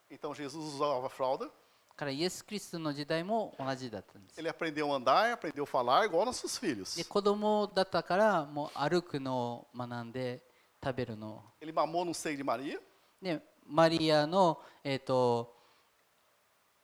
[0.10, 1.52] Então Jesus usava fralda, だ
[1.95, 6.97] からイエス・キリストの時代も同じだったんです ele aprendeu a andar, aprendeu a falar igual nossos filhos.
[6.97, 10.41] で子供だったからもう歩くのを学んで
[10.84, 12.79] 食べるのを Ele mamou no seio de Maria,
[13.21, 15.53] でマリアの、えー、と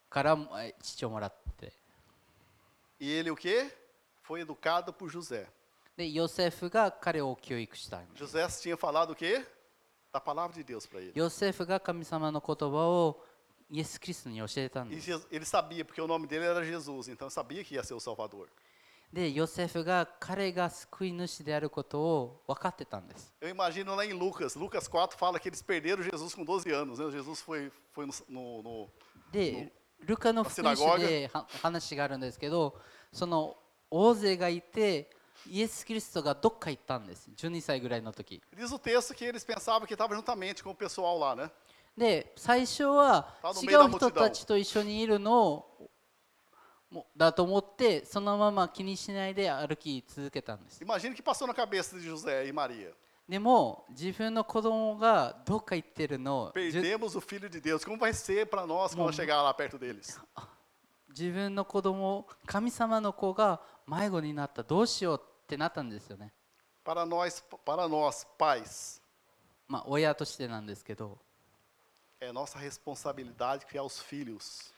[0.10, 1.74] からえ父をもらって
[3.00, 3.70] e ele o quê?
[4.24, 5.48] Foi educado por José.
[5.98, 9.44] でヨセフが彼を教育した José tinha falado o quê?
[10.12, 11.12] Da palavra de Deus para ele.
[11.16, 13.24] ヨセフが神様の言葉を
[13.71, 17.83] イエス・キリストに教えたん E です Je- ele sabia, porque o nome dele era Jesus, então sabia que ia
[17.83, 18.49] ser o Salvador.
[19.13, 26.71] でヨセフが彼が救い主であることを分かってたんです Eu imagino lá em Lucas, Lucas 4 fala que eles perderam Jesus com 12
[26.73, 26.99] anos.
[26.99, 27.11] Né?
[27.13, 28.91] Jesus foi, foi no, no- no-
[29.31, 32.79] でルカの福音書では話があるんですけど
[33.13, 33.57] その
[33.91, 35.09] 大勢がいて
[35.49, 41.51] イエス・キリストがどっか行ったんです12歳ぐらいの時 Diz o texto que eles pensavam que estava juntamente com o pessoal lá, né?
[42.00, 45.66] で最初は違う人たちと一緒にいるのを
[47.16, 50.80] だと思ってそのまま気にしないで歩き続けたんです。
[53.28, 56.96] でも自分の子供がどっか行ってるのを de
[61.10, 66.34] 自分の子供神様の子が迷子になったどうしようってなったんですよね。
[69.68, 71.20] まあ親としてなんですけど。
[72.21, 74.73] é nossa responsabilidade criar os filhos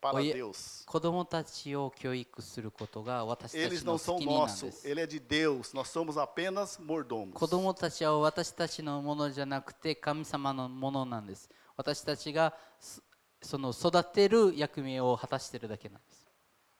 [0.00, 0.84] para Oi- Deus.
[0.86, 5.72] 子供たちを教育することが私た Eles ち não の são 責任なん nossos, です ele é de Deus.
[5.74, 7.32] Nós somos apenas mordomos.
[7.32, 13.02] 子供たちは私たちのものじゃなくて神様のものなんです私たちがす
[13.42, 16.26] その育てる役目を果たしているだけなんです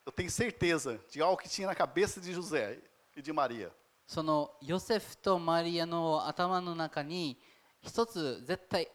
[0.07, 2.81] Eu tenho certeza de algo que tinha na cabeça de José
[3.17, 3.71] e de Maria.
[4.07, 7.37] そのヨセフとマリアの頭の中に
[7.83, 8.89] 一つ絶対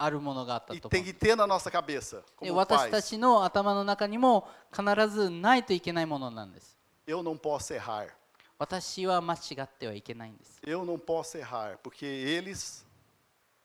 [0.00, 3.02] あるものがあった E と思 tem う que ter na nossa cabeça, で como 私た pais.
[3.02, 8.08] ちの頭の中にも必ずないといけないものなんです Eu não posso errar.
[8.58, 12.84] 私は間違ってはいけないんです Eu não posso errar, porque eles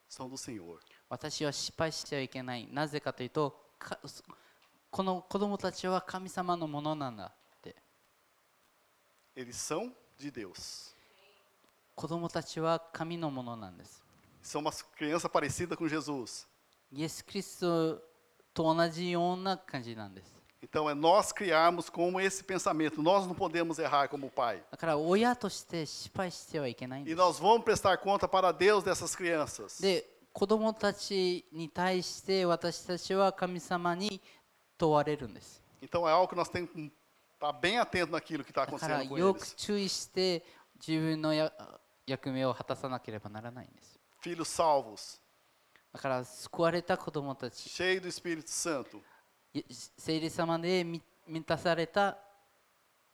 [0.10, 0.80] são do Senhor.
[1.10, 4.00] 私は失敗してはいけないなぜかというとか
[4.90, 7.76] この子供たちは神様のものなんだって
[9.36, 10.96] Eles são de Deus.
[11.96, 14.03] 子供たちは神のものなんです
[14.43, 16.47] São uma criança parecida com Jesus.
[16.93, 18.03] イエス・キリスト
[18.55, 23.01] と同じような感じなんです Então é nós criarmos como esse pensamento.
[23.03, 24.63] Nós não podemos errar como pai.
[24.71, 29.81] だから親として失敗してはいけないん E です nós vamos prestar conta para Deus dessas crianças.
[29.81, 34.21] で子供たちに対して私たちは神様に
[34.77, 36.91] 問われるんです Então é algo que nós temos que
[37.35, 39.55] estar bem atento naquilo que está だから acontecendo com よく eles.
[39.57, 40.45] 注意して
[40.85, 41.53] 自分のや
[42.07, 45.21] 役目を果たさなければならないんです Filhos salvos,
[45.93, 49.01] だから救われた子供たち cheios do Espírito Santo.
[49.55, 49.65] い
[49.97, 52.19] 聖霊様で満満たされた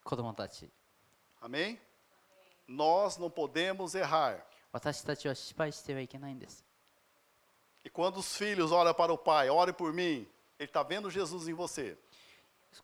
[0.02, 0.68] 子供たち
[1.40, 1.78] Amém?
[2.68, 4.44] Nós não podemos errar.
[4.72, 6.64] 私たちは失敗してはいけないんです
[7.84, 10.26] E quando os filhos olham para o pai, ore por mim,
[10.58, 11.96] ele está vendo Jesus em você.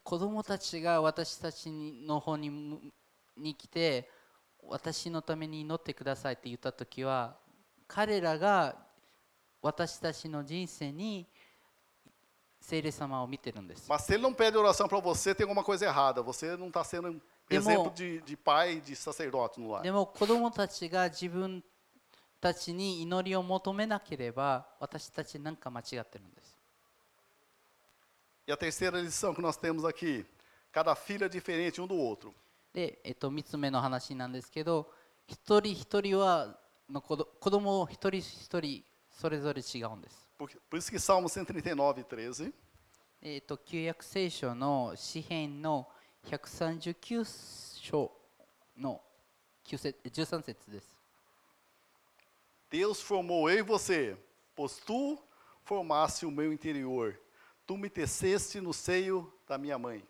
[0.04, 2.80] 子供たちが私たちにの方にむ
[3.36, 4.08] に来て
[4.62, 7.36] 私のために祈ってくださいって言った時は
[7.88, 8.75] 彼らが
[9.61, 11.27] 私たちの人生に
[12.59, 13.88] 聖霊様を見てるんです。
[13.89, 16.21] Mas se ele não pede oração para você, tem alguma coisa errada.
[16.23, 19.83] Você não está sendo um exemplo de, de pai, de sacerdote no lar.
[19.83, 21.63] でも子供たちが自分
[22.41, 26.55] たちに祈りを求めなければ私たちなんか間違ってるんです。
[28.47, 30.25] E a terceira lição que nós temos aqui:
[30.71, 32.33] cada filho é diferente um do outro.
[32.73, 34.91] で、えっと、3つ目の話なんですけど
[35.27, 36.57] 一人一人は
[36.89, 40.27] の子ど子供一人一人それぞれ違うんです。
[40.38, 42.53] Por, por isso que Salmo 139, 13,
[43.21, 45.88] えっと旧約聖書の詩編の
[46.25, 48.11] 139章
[48.77, 49.01] の
[49.65, 50.95] 9節13節です。
[52.71, 54.17] Deus formou eu e você,
[54.55, 55.17] pois tu
[55.63, 57.15] formaste o meu interior.
[57.65, 60.03] Tu me teceste no seio da minha mãe.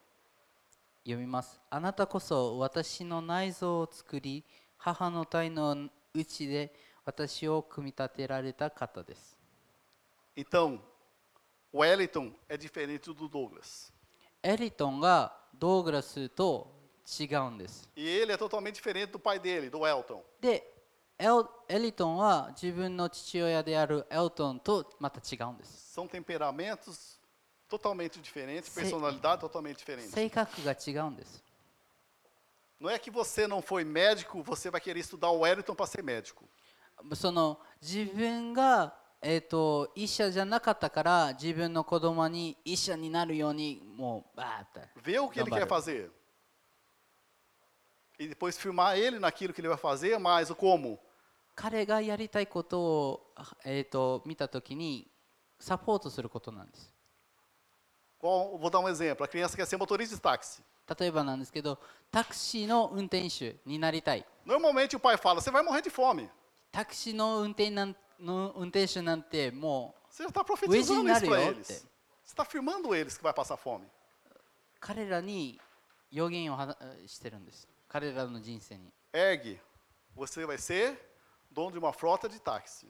[1.05, 1.61] 読みます。
[1.69, 4.43] あなたこそ私の内臓を作り、
[4.77, 9.37] 母の体の内で私を組み立てられた方です。
[10.35, 10.79] Então,
[11.71, 13.93] o Wellington é diferente do Douglas.
[14.41, 16.73] エリトンがドーグラスと
[17.19, 17.89] 違うんです。
[17.95, 20.21] E ele é totalmente diferente do pai dele, do Elton.
[20.41, 20.73] で、
[21.17, 25.97] エルエリトンは自分の父親であるエルトンとまた違うんです。
[25.97, 27.19] São temperamentos
[27.69, 30.09] totalmente diferentes, personalidade totalmente diferente.
[30.09, 31.44] 性格が違うんです。
[32.80, 36.48] Não é que você não foi médico, você vai querer estudar o Wellington para ser médico.
[37.14, 45.68] その自分が、えー、と医者じゃなかったから自分の子供に医者になるようにもうバーって Ver o que ele quer Trabalho.
[45.68, 46.10] fazer.
[48.18, 50.98] E depois firmar ele naquilo que ele vai fazer, mas o como?
[51.54, 53.34] 彼がやりたいことを、
[53.64, 55.10] えー、と見た時に
[55.58, 56.92] サポートすることなんです
[58.20, 59.24] Qual- vou dar um exemplo.
[59.24, 60.62] A criança quer ser motorista de táxi.
[60.99, 61.79] 例えばなんですけど
[62.11, 66.29] タクシーの運転手になりたい Normalmente o pai fala: você vai morrer de fome.
[66.71, 71.67] タクシーの運転なんの運転手なんてもう Você já está Hoje profetizando isso para não, eles.
[71.67, 71.73] Te.
[71.73, 71.87] Você
[72.27, 73.85] está afirmando eles que vai passar fome.
[74.79, 75.59] 彼らに
[76.11, 76.77] 予言をは
[77.07, 79.57] してるんです彼らの人生に Ergue,
[80.15, 80.95] você vai ser
[81.51, 82.87] dono de uma frota de táxi.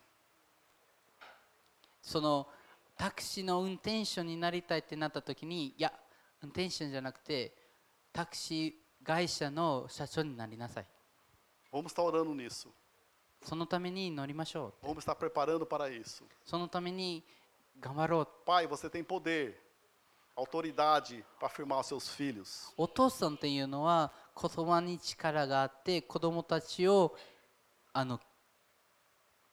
[2.01, 2.47] その
[2.97, 5.91] タクシーの運転手になりたいってなった時にいや
[6.41, 7.53] 運転手じゃなくて
[8.15, 10.85] タクシー会社の社長になりなさい
[11.73, 12.69] Vamos estar orando nisso.
[13.43, 16.23] そのために乗りましょう Vamos estar preparando para isso.
[16.45, 17.25] そのために
[17.77, 19.53] 頑張ろう Pai, você tem poder,
[20.33, 22.71] autoridade para afirmar os seus filhos.
[22.77, 27.17] お父さんっていうのは言葉に力があって子供たちを
[27.91, 28.21] あの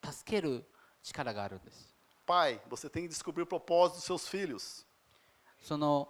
[0.09, 0.63] 助ける
[1.03, 1.93] 力があるんです
[2.25, 4.85] Pai, você tem que descobrir o propósito dos seus filhos.
[5.61, 6.07] その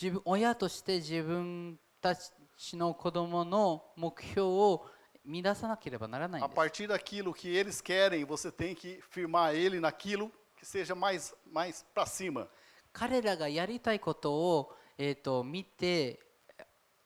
[0.00, 4.85] 自分親として自分 たちの子供の目標を
[5.23, 10.95] 満たさなければならないん A です partir daquilo que eles querem, você tem que firmar ele naquilo que seja
[10.95, 12.47] mais, mais para cima.
[12.93, 16.19] 彼らがやりたいことを、えー、と見て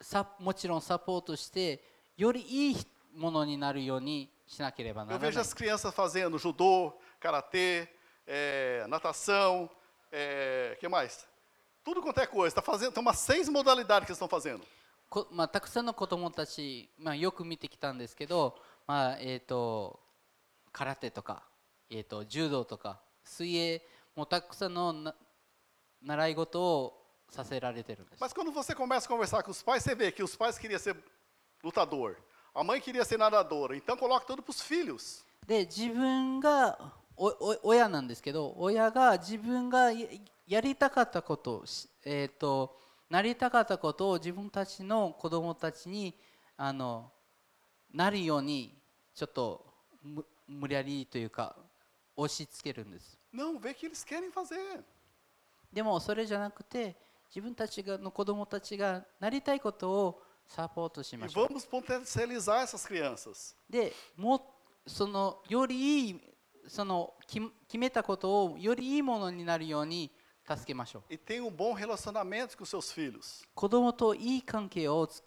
[0.02, 1.84] さもちろんサポートして
[2.18, 2.78] よりいい
[3.14, 7.88] ものになるようにしなければな Eu らない vejo as crianças fazendo judô, karatê,
[8.26, 9.70] eh, natação,
[10.12, 11.28] eh, que mais?
[11.84, 12.56] Tudo quanto é coisa.
[12.56, 14.66] Tá fazendo, tem umas seis modalidades que eles estão fazendo.
[15.11, 18.57] こまあ、たくさんの子どもたち、まあ、よく見てきたんですけど、
[18.87, 19.99] まあえー、と
[20.73, 21.43] 空手とか、
[21.91, 23.83] えー、と柔道とか水泳
[24.15, 25.15] もうたくさんのな
[26.01, 26.97] 習い事を
[27.29, 30.79] させられてるんです Mas quando você começa a conversar com os pais, você vê que os pais queriam
[30.79, 30.97] ser
[31.63, 32.17] lutador,
[32.55, 33.77] a mãe queria ser nadadora.
[33.77, 35.25] Então coloca tudo para os filhos.
[35.45, 36.79] で自分が
[37.17, 40.07] おお親なんですけど親が自分がや
[40.47, 42.77] やりたかったことしえー、と
[43.11, 46.15] なりたかったことを自分たちの子供たちに
[46.57, 47.11] あの
[47.93, 48.79] なるように
[49.15, 49.67] ちょっと
[50.03, 51.57] む無理やりというか
[52.17, 54.83] 押し付けるんです Não, vê que eles querem fazer.
[55.73, 56.97] でもそれじゃなくて
[57.29, 63.55] 自分たちがの子供たちがなりたいことをサポートし E ましょう vamos potencializar essas crianças.
[63.69, 64.37] でも
[64.87, 66.21] うそのよりいい
[66.67, 70.11] その決決めたことをよりいいものになるように
[70.50, 73.44] 助けましょう E tenha um bom relacionamento com seus filhos.
[73.54, 75.24] 子供といい関係をつ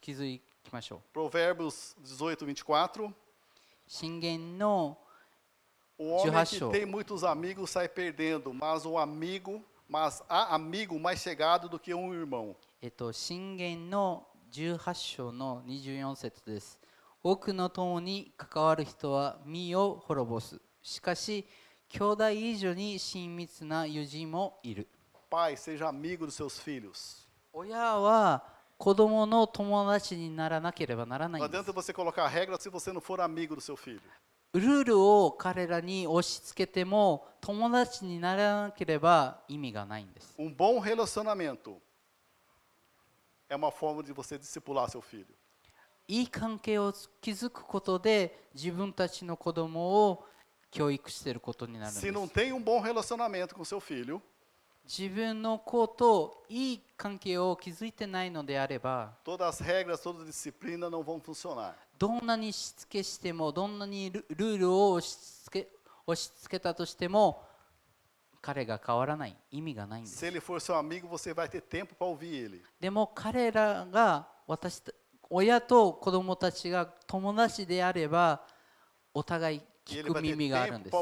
[0.00, 3.12] 築いていきましょう Provérbios 18, 24.
[3.86, 4.98] 信玄の
[5.98, 6.70] O homem que Churrasco.
[6.72, 11.92] tem muitos amigos sai perdendo, mas o amigo, mas há amigo mais chegado do que
[11.94, 12.56] um irmão.
[12.82, 16.78] えっと信玄の18章の24節です
[17.22, 21.46] 多くの友に関わる人は身を滅ぼすしかし
[21.97, 24.85] 兄弟以上に親密な友人もいる。
[27.53, 28.43] 親は
[28.77, 31.63] 子供の友達にならなければならないんです。
[34.51, 40.35] ルールを彼らに押し付けても友達にならなければ意味がないんです。
[46.09, 50.25] いい関係を築くことで自分たちの子供を
[50.75, 51.93] 教育してることになる。
[54.83, 59.13] 自分の子といい関係を築いてないのであれば、
[61.97, 65.69] どんなにしつけしても、どんなにルールを押しつけ,
[66.05, 67.41] 押し付けたとしても、
[68.41, 70.07] 彼が変わらない意味がないで。
[72.89, 74.83] も彼らが私
[75.29, 78.43] 親と子供たちが友達であれば、
[79.13, 80.95] お互い聞く耳があるんです。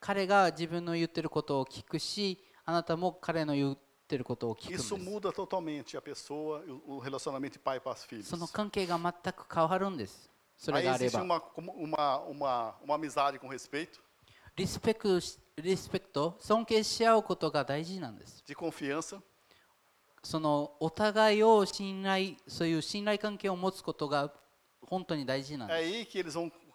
[0.00, 3.78] 彼が自分の言ってることを聞くし、あなたも彼の言っ
[4.08, 4.82] てることを聞く
[8.22, 8.24] ん。
[8.24, 10.30] その関係が全く変わるんです。
[10.56, 11.40] それがあれば。
[14.56, 18.42] リスペクトリスペク、尊敬し合うことが大事なんです。
[20.22, 24.32] そのお互いを信頼、そういう信頼関係を持つことが
[24.82, 26.59] 本当に大事なんです。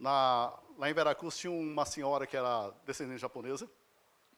[0.00, 3.68] Na, lá em Veracruz tinha uma senhora que era descendente japonesa,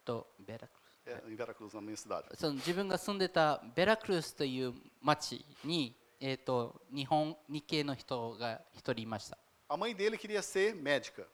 [0.05, 2.25] とベラクルス é, em Veracruz, na minha cidade.
[2.37, 11.25] その自分が住んでたベラクルスという町に、えー、と日本日系の人が一人いました A mãe dele queria ser médica.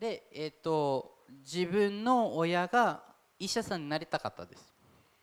[0.00, 3.02] で、えー、と自分の親が
[3.38, 4.74] 医者さんになりたかったです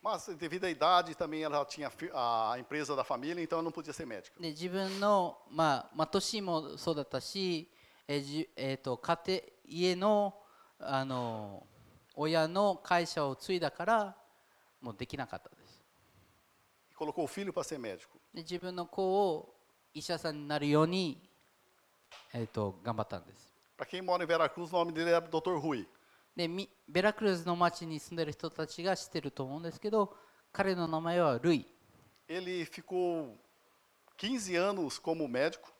[0.02, 3.72] Mas devido à idade, também ela tinha fi- a empresa da família, então ela não
[3.72, 4.38] podia ser médica.
[4.40, 7.70] で自分の、まあまあ、年もそうだったし、
[8.11, 10.33] えーじえー、と家庭家の
[10.79, 11.67] あの
[12.15, 14.15] 親の会社を継いだから
[14.81, 15.83] もうできなかったです
[16.91, 18.17] E colocou o filho para ser médico.
[18.33, 19.53] で自分の子を
[19.93, 21.21] 医者さんになるように、
[22.33, 25.59] えー、と頑張ったんです Para quem mora em Veracruz, o nome dele era Dr.
[25.61, 25.85] Rui.
[26.35, 30.15] でみベラクルズの町に住んでる人たちが知ってると思うんですけど
[30.51, 31.67] 彼の名前はルイ
[32.27, 33.37] Ele ficou
[34.17, 35.71] 15 anos como médico,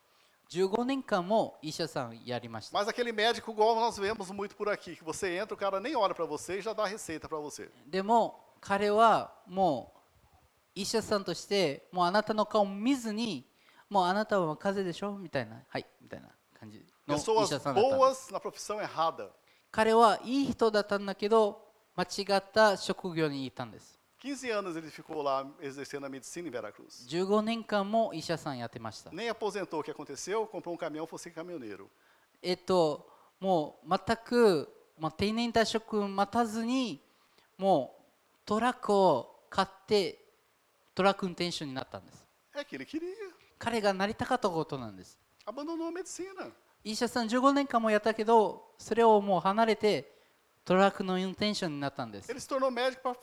[2.73, 5.95] mas aquele médico igual nós vemos muito por aqui, que você entra, o cara nem
[5.95, 7.69] olha para você e já dá receita para você.
[7.87, 9.99] でも彼はもう
[10.75, 13.45] 医者さんとしてもうあなたの顔見ずに
[13.89, 16.29] もうあなたは風邪でしょみたいなはいみたいな
[16.59, 17.97] 感じの医者さんだった.
[19.71, 21.63] 彼はいい人だったんだけど
[21.95, 25.41] 間違った職業にいたんです15年間も医者さんやってました。
[25.41, 25.89] 何が起こった
[26.79, 29.11] のか、15年間も医者さんやってました。
[29.11, 32.39] 何が起こったのか、15年間も医者さんやってました。
[32.41, 33.09] えっと、
[33.39, 37.01] もう全く、まあ、定年退職待たずに、
[37.57, 40.25] もうトラックを買って、
[40.95, 42.25] トラック運転手になったんです。
[42.55, 42.85] É, que ele
[43.57, 45.19] 彼がなりたかったことなんです。
[45.45, 46.51] Abandonou a medicina.
[46.83, 50.17] 医者さん15年間もやったけど、それをもう離れて、
[50.63, 52.31] トラックの運転手になったんです。
[52.31, 53.15] Ele se tornou médico pra...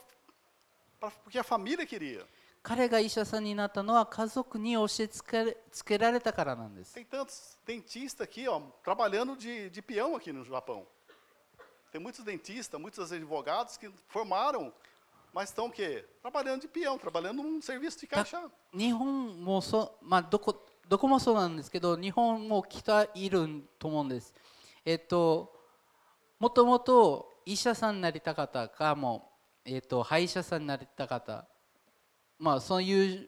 [1.24, 2.26] porque a família queria.
[2.62, 10.86] 彼が医者さんになったのは家族に教えつけつけられたからなんです Tem tantos dentistas aqui, ó, trabalhando de, de peão aqui no Japão.
[11.90, 14.72] Tem muitos dentistas, muitos advogados que formaram,
[15.32, 16.06] mas estão o quê?
[16.22, 18.48] Trabalhando de peão, trabalhando num serviço de caixa.
[18.72, 24.32] 日本もそう、まあ、どこどこもそうなんですけど日本も人いると思うんです
[24.84, 25.52] えっと
[26.38, 29.25] もともと医者さんになりたかったかもう、
[29.69, 31.45] えっと、歯医者さんになりたかった
[32.39, 33.27] まあそういう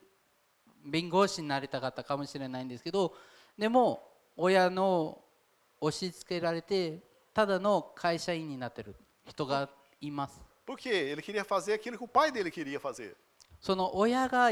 [0.86, 3.14] 弁護士になりたかったかもしれないんですけど
[3.58, 4.02] でも
[4.38, 5.22] 親の
[5.82, 8.96] 押し付けられてただの会社員になってる
[9.28, 9.70] 人が
[10.00, 10.90] います Por quê?
[10.90, 13.16] Ele queria fazer aquilo que o pai dele queria fazer.
[13.60, 14.52] その親が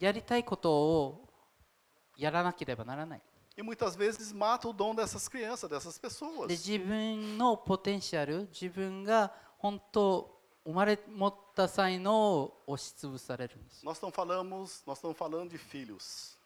[0.00, 1.28] やりたいことを
[2.16, 3.20] やらなければならない
[3.54, 6.48] E muitas vezes mata o dom dessas crianças, dessas で pessoas.
[6.48, 16.36] 自分のポテンシャル自分が本当生まれ持った才能を押しつぶされるんです Nós não falamos, nós estamos falando de filhos.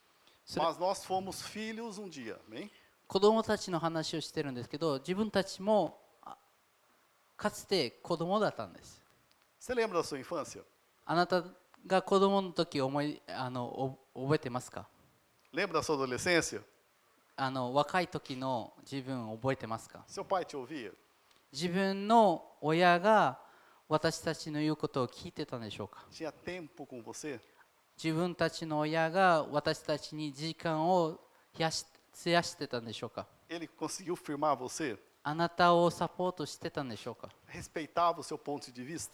[0.45, 2.71] それ Mas nós fomos filhos um dia, amém?
[3.09, 6.37] 子供たちの話をしてるんですけど自分たちもあ
[7.37, 9.01] かつて子供だったんです
[9.61, 10.63] Você lembra da sua infância?
[11.05, 11.45] あなた
[11.87, 13.65] が子供の時思いあの
[14.15, 14.89] お覚えてますか
[15.53, 16.63] Lembra da sua adolescência?
[17.37, 20.93] あの若い時の自分覚えてますか Seu pai te ouvia?
[21.53, 23.39] 自分の親が
[23.89, 26.05] 私たちの言うことを聞いてたんでしょうか?
[27.97, 31.11] 自分たちの親が私たちに時間を
[31.57, 31.85] 増やし
[32.21, 33.27] 費やしてたんでしょうか?
[35.23, 37.29] あなたをサポートしてたんでしょうか?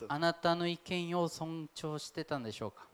[0.09, 2.87] あなたの意見を尊重してたんでしょうか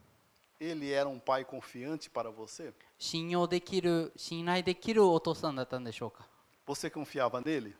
[0.60, 2.72] ？Ele era um pai confiante para você?
[2.98, 6.26] 信用できる信頼できるお父さんだったんでしょうか
[6.66, 7.72] ？Você confiava nele?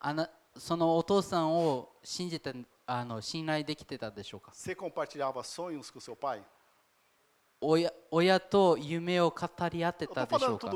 [0.00, 2.52] あなそのお父さんを信じて
[2.86, 4.52] あの信頼できてたでしょうか？
[7.60, 10.68] 親,親と夢を語り合ってたでしょうか？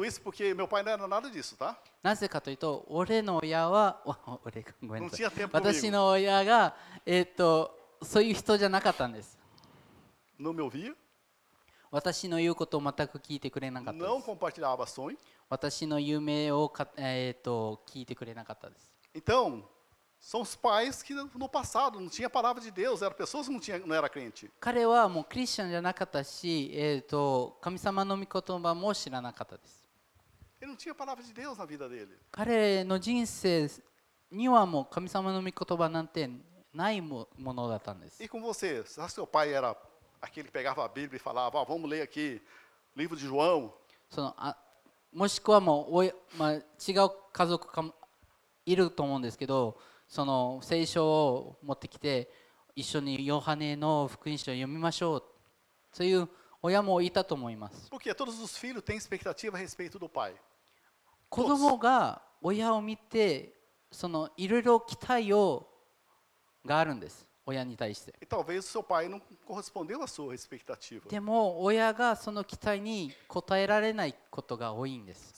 [2.03, 4.03] なぜかというと、俺の親は、
[5.53, 6.75] 私の親が、
[7.07, 9.39] えー、とそういう人じゃなかったんです。
[11.93, 14.15] 私の言うことを全く聞いてくれなかったです。
[15.49, 18.91] 私の夢を、えー、と聞いてくれなかったです。
[20.20, 23.78] são os pais que no passado não tinha palavra de Deus, eram pessoas que não tinha,
[23.80, 24.50] não era crente.
[24.60, 29.86] 彼はもうクリスチャンじゃなかったし、えっと神様の御言葉も知らなかったです
[30.60, 32.10] Ele não tinha palavra de Deus na vida dele.
[32.32, 33.70] 彼の人生
[34.32, 36.28] にはもう神様の御言葉なんて
[36.74, 39.76] ないもものだったんです E com você, será que seu pai era
[40.20, 42.42] aquele que pegava a Bíblia e falava, "Ó, vamos ler aqui,
[42.96, 43.72] livro de João?
[44.10, 44.58] そのあ
[45.14, 46.60] もしくはもうおい、まあ、違
[47.06, 47.94] う家族かも
[48.66, 49.78] いると思うんですけど
[50.11, 52.29] その聖書を持ってきて
[52.75, 55.23] 一緒にヨハネの福音書を読みましょう
[55.97, 56.29] という
[56.61, 57.89] 親もいたと思います。
[61.29, 63.55] 子供が親を見て
[63.93, 65.69] そのいろいろ期待を
[66.67, 68.13] があるんです、親に対して。
[71.09, 75.33] でも親がその期待に応えられないことが多いんです。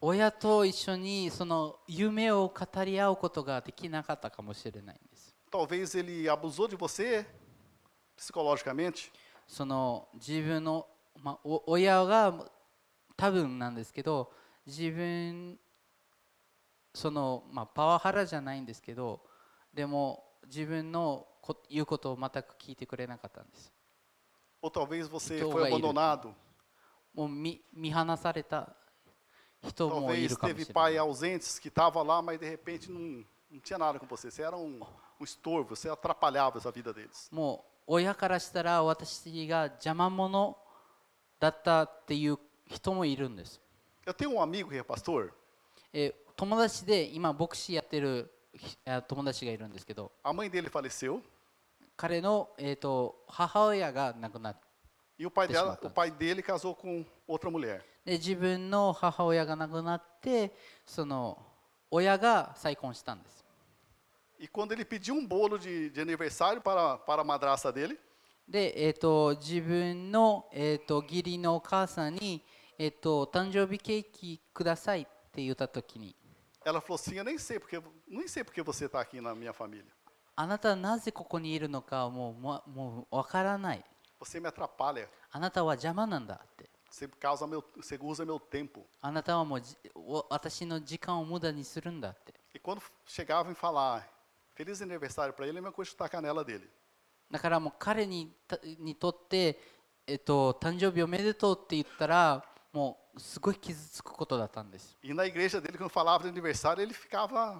[0.00, 7.24] 親と一緒にその夢を語り合うことができなかったかもしれないんです Talvez ele abusou de você
[8.16, 9.10] psicologicamente?
[9.46, 10.86] その自分の、
[11.22, 12.34] まあ、お親が
[13.16, 14.30] 多分なんですけど
[14.66, 15.58] 自分
[16.94, 19.20] その、まあ、パワハラじゃないんですけど
[19.72, 23.72] でも自分のこ言うことを全く聞いてくれなかったんです
[24.62, 26.34] Ou talvez você foi abandonado?
[27.14, 28.76] もう見見放された
[29.61, 33.59] Talvez るかもし teve れな pai い ausentes que estava lá, mas de repente não, não
[33.61, 34.29] tinha nada com você.
[34.29, 34.79] Você era um,
[35.19, 37.29] um estorvo, você atrapalhava a vida deles.
[37.31, 40.55] もう親からしたら私が邪魔者
[41.39, 42.37] だったっていう
[42.67, 43.59] 人もいるんです。
[44.05, 45.31] Eu tenho um amigo que é pastor.
[45.93, 51.21] えー友達で今牧師やってるひあ友達がいるんですけど A mãe dele faleceu
[51.95, 54.61] 彼の、えー、と母親が亡くなって
[55.19, 55.91] e o pai, Deixa eu dela, matar.
[55.91, 57.85] o pai dele casou com outra mulher.
[58.08, 60.54] で自分の母親が亡くなって
[60.86, 61.36] その
[61.90, 63.44] 親が再婚したんです
[64.40, 67.98] E quando ele pediu um bolo de, de aniversário para, para a madrasta dele,
[68.48, 72.42] で、えー、と自分の、えー、と義理のお母さんに、
[72.78, 76.16] えー、と誕生日ケーキくださいって言った時に
[76.64, 77.78] ela falou assim: Eu nem sei porque,
[78.08, 79.84] nem sei porque você está aqui na minha família.
[80.34, 83.84] あなたはなぜここにいるのかもうもうもうわからない
[84.20, 85.08] Você me atrapalha.
[85.30, 88.85] あなたは邪魔なんだって Você, causa meu, você usa meu tempo.
[89.01, 94.07] あなたはもうじお私の時間を無駄にするんだって E quando chegavam em falar
[94.55, 96.69] feliz aniversário para ele, a mesma coisa de chutar a canela dele.
[97.31, 99.59] だからもう彼にたにとって、
[100.05, 107.59] えっと、誕生日おめでとうって言ったらもうすごい傷つくことだったんです E na igreja dele, quando falava de aniversário, ele ficava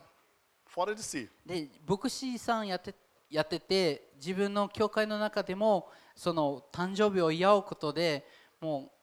[0.67, 1.27] fora de si.
[1.43, 2.93] で牧師さんやって
[3.31, 8.27] やってて自分の教会の中でもその誕生日を祝うことで
[8.61, 8.96] もう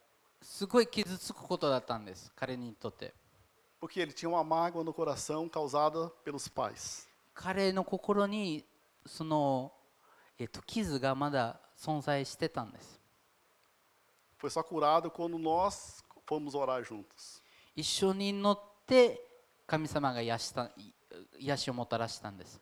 [0.46, 3.14] すごい傷つくことだったんです彼にとって
[3.82, 7.08] Porque ele tinha uma mágoa no coração causada pelos pais.
[7.34, 8.64] 彼の心に
[9.06, 9.72] その、
[10.40, 13.02] えっと、傷がまだ存在してたんです
[14.40, 17.42] Foi só curado quando nós fomos orar juntos.
[17.76, 19.20] 一緒に乗って
[19.66, 20.70] 神様が癒した
[21.40, 22.62] 癒しをもたらしたんです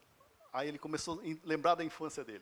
[0.54, 2.42] Aí ele começou a lembrar da infância dele.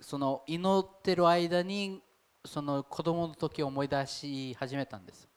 [0.00, 2.02] その祈ってる間に
[2.44, 5.28] その子供の時を思い出し始めたんです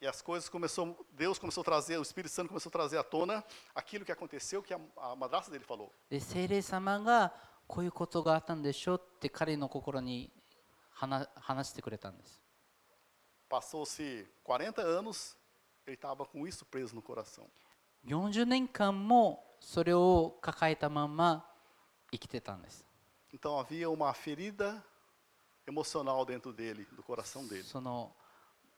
[0.00, 3.02] E as coisas começou, Deus começou a trazer, o Espírito Santo começou a trazer à
[3.02, 3.42] tona
[3.74, 5.90] aquilo que aconteceu que a, a madrasta dele falou.
[6.10, 7.32] で聖霊様が
[7.66, 10.30] こういうことがあったんでしょって彼の心に
[10.92, 12.40] 話話してくれたんです
[13.48, 15.36] Passou-se 40 anos,
[15.86, 17.46] ele estava com isso preso no coração.
[18.06, 21.44] 40年間もそれを抱えたまんま
[22.12, 22.84] 生きてたんです
[23.32, 24.82] Então havia uma ferida
[25.67, 27.63] emocional dentro dele, do coração dele.
[27.63, 28.15] その、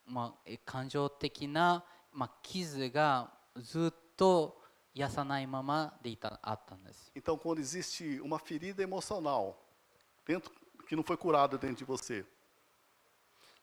[0.06, 4.62] まあ、え感情的な、まあ、傷がずっと
[4.94, 9.56] 癒さないままでいたあったんです Então, quando existe uma ferida emocional
[10.26, 10.52] dentro
[10.88, 12.26] que não foi curada dentro de você,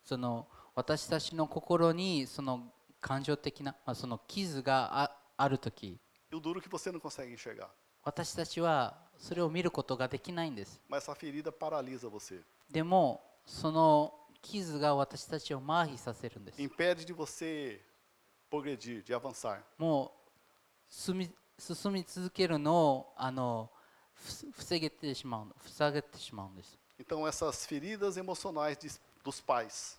[0.04, 5.98] その私たちの心にその感情的な、まあ、その傷があある時
[6.32, 7.68] e o duro é que você não consegue enxergar.
[8.02, 12.40] 私たちは それを見ることができないんです Mas essa ferida paralisa você,
[12.70, 17.80] でもその傷が私たちを麻痺させるんです impede de você
[18.50, 19.60] progredir, de avançar.
[19.78, 23.70] もう進み進み続けるのをあの
[24.14, 28.90] ふ防げてしまうの塞げてしまうんです Então, essas feridas emocionais de-
[29.24, 29.98] dos pais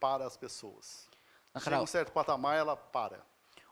[0.00, 1.08] para as pessoas.
[1.52, 3.18] Da Chega cara- um certo patamar, ela para.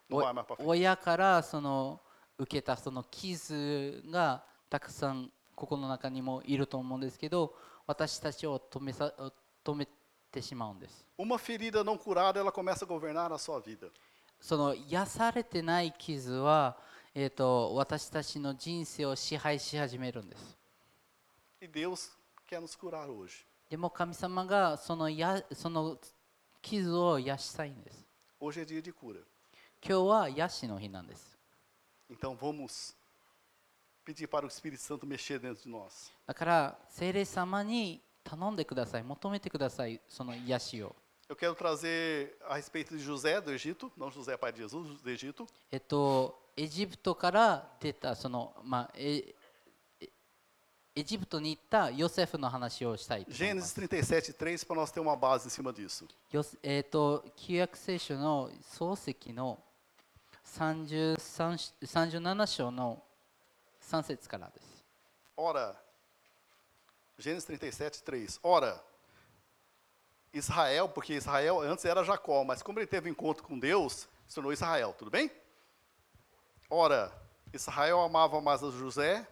[0.08, 0.66] Não お vai mais para frente.
[0.68, 2.00] 親からその
[2.41, 7.53] 受けたその傷がたくさん心の中にもいると思うんですけど
[7.85, 9.13] 私たちを止めさ
[9.63, 9.87] 止め
[10.31, 13.91] てしまうんです Uma ferida não curada, ela começa a governar a sua vida.
[14.39, 16.75] その癒されてない傷は、
[17.13, 20.57] えー、と私たちの人生を支配し始めるんです
[21.61, 22.09] E Deus
[22.49, 23.45] quer nos curar hoje.
[23.69, 25.95] でも神様がそのやその
[26.59, 28.03] 傷を癒したいんです
[28.39, 29.19] Hoje é dia de cura.
[29.87, 31.30] 今日は癒しの日なんです
[32.10, 32.94] Então vamos
[34.04, 36.12] pedir para o Espírito Santo mexer dentro de nós.
[36.26, 40.94] だから聖霊様に頼んでください求めてくださいその癒しを
[41.28, 45.10] Eu quero trazer a respeito de José do Egito, não José pai de Jesus, do
[45.10, 45.44] Egito.
[45.72, 49.34] えっと、エジプトから出たその、まあ、え
[50.00, 50.08] え
[50.94, 53.80] エジプトに行ったヨセフの話をしたいと思いま Gênesis す。
[53.80, 56.06] 37, 3, para nós ter uma base em cima disso.
[56.30, 59.66] よせえっと旧約聖書の漱石の33
[60.50, 63.02] 37章の
[63.80, 64.84] 3節からです。
[65.36, 65.76] Ora,
[67.18, 68.40] Gênesis 37, 3.
[68.42, 68.82] Ora,
[70.32, 74.52] Israel, porque Israel antes era Jacó, mas como ele teve encontro com Deus, se tornou
[74.52, 75.30] Israel, tudo bem?
[76.68, 77.12] Ora,
[77.52, 79.26] Israel amava mais a José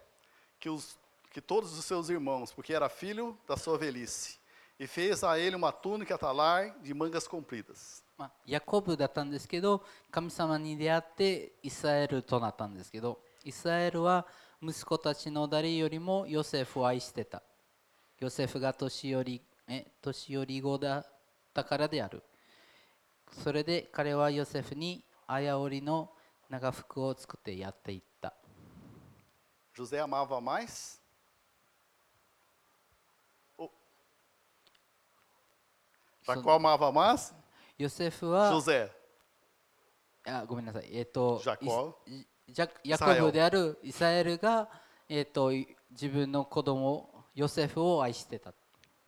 [0.58, 0.96] que, os,
[1.30, 4.38] que todos os seus irmãos, porque era filho da sua velhice,
[4.78, 8.02] e fez a ele uma túnica talar de mangas compridas.
[8.19, 14.27] まあ、ヤコブだったんですけど神様に出会ってイスラエルとなったんですけどイスラエルは
[14.61, 17.41] 息子たちの誰よりもヨセフを愛してた
[18.19, 21.05] ヨセフが年寄りえ年寄り子だっ
[21.53, 22.21] たからである
[23.31, 26.09] それで彼はヨセフに綾織の
[26.49, 28.33] 長服を作ってやっていった
[29.77, 30.99] José amava mais?
[36.27, 37.33] Jacó amava mais?
[37.79, 38.89] ヨセフは José.
[40.27, 44.69] あごめんなさい、えっとジャコイスジャヤコブであるイスラエルが、
[45.07, 48.53] えっとい自分の子供ヨセフを愛してた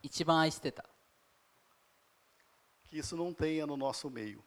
[0.01, 0.85] 一番愛してた
[2.89, 4.43] Que isso não tenha no nosso meio.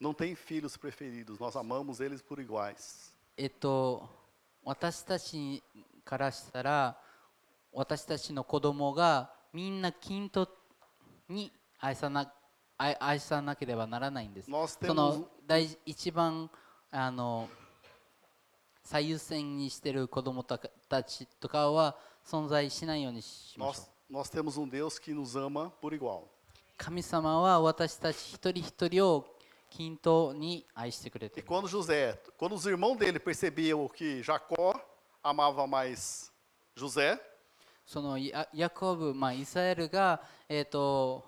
[0.00, 3.14] Não tem filhos preferidos, nós amamos eles por iguais.
[3.36, 4.08] えっと
[4.64, 5.62] 私たち
[6.04, 6.98] からしたら
[7.72, 10.48] 私たちの子供がみんな均等
[11.28, 12.32] に愛さな
[12.78, 14.50] 愛,愛さなければならないんです。
[14.50, 15.28] その
[15.84, 16.48] 一番
[16.90, 17.48] あの
[18.84, 24.24] 最優先にしている子供たちとかは存在しないようにしましょう。
[26.78, 29.26] 神様は私たち一人一人を
[29.68, 31.48] 均等に愛してくれている。
[31.48, 31.66] quando
[36.76, 37.18] José、
[37.84, 41.24] そのヤ,ヤコブ、まあ、イサエルが、えっ、と、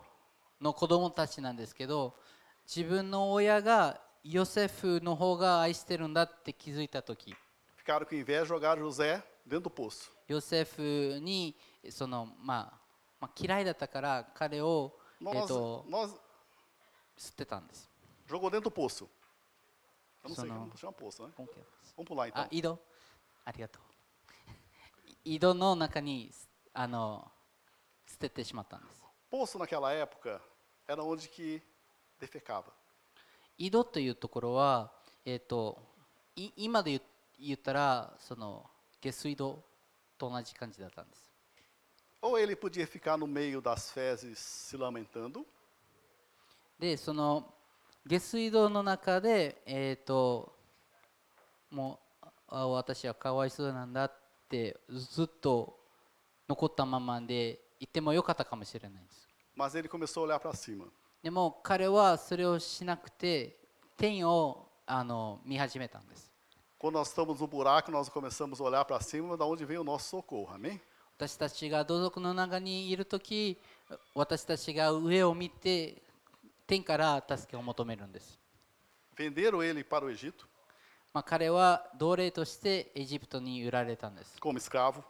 [0.60, 2.14] の子供たちなんですけど
[2.66, 7.34] 自分の親がヨセフの方が愛してるんだって気づいた時
[7.84, 10.10] ficaram com inveja e jogaram José dentro do poço.
[10.28, 11.56] ヨセフに
[11.88, 12.78] その、まあ
[13.20, 16.10] まあ、嫌いだったから彼を、え Nós, ー、と nós
[17.16, 17.90] 捨てたんです
[18.28, 19.08] jogou dentro do poço.
[20.22, 20.58] Eu não Isso sei não.
[20.60, 21.32] como chama poço, né?
[21.36, 21.56] 今回
[21.96, 22.48] Vamos pular あ então.
[22.50, 22.78] 井戸
[23.44, 23.82] ありがとう
[25.24, 26.30] 井戸の中に
[26.72, 27.30] あの
[28.06, 30.40] 捨ててしまったんです Poço naquela época
[30.90, 31.62] era onde que
[32.18, 32.72] defecava.
[33.56, 34.90] 井戸というところは、
[35.24, 35.78] えー、と
[36.34, 37.00] い今で言
[37.38, 38.64] 言ったらその
[39.00, 39.62] 下水道
[40.18, 41.30] と同じ感じだったんです。
[42.22, 45.44] Ou ele podia ficar no meio das fezes se lamentando,
[46.78, 47.54] でその
[48.04, 50.52] 下水道の中でえっ、と
[51.70, 54.12] もうあ私はかわいそうなんだっ
[54.48, 55.78] てずっと
[56.48, 60.85] 残ったままで行ってもよかったかもしれないです Mas ele começou a olhar para cima.
[61.23, 63.57] でも彼はそれをしなくて
[63.97, 66.31] 天をあの見始めたんです
[66.77, 69.83] Quando nós estamos no buraco, nós começamos a olhar para cima, da onde vem o
[69.83, 70.53] nosso socorro.
[70.53, 70.79] Amém?
[71.17, 73.57] 私たちが同族の中にいる時
[74.13, 76.03] 私たちが上を見て
[76.67, 78.37] 天から助けを求めるんです、
[79.17, 80.45] Venderam ele para o Egito
[81.13, 85.01] まあ、彼は奴隷としてエジプトに売られたんです como escravo.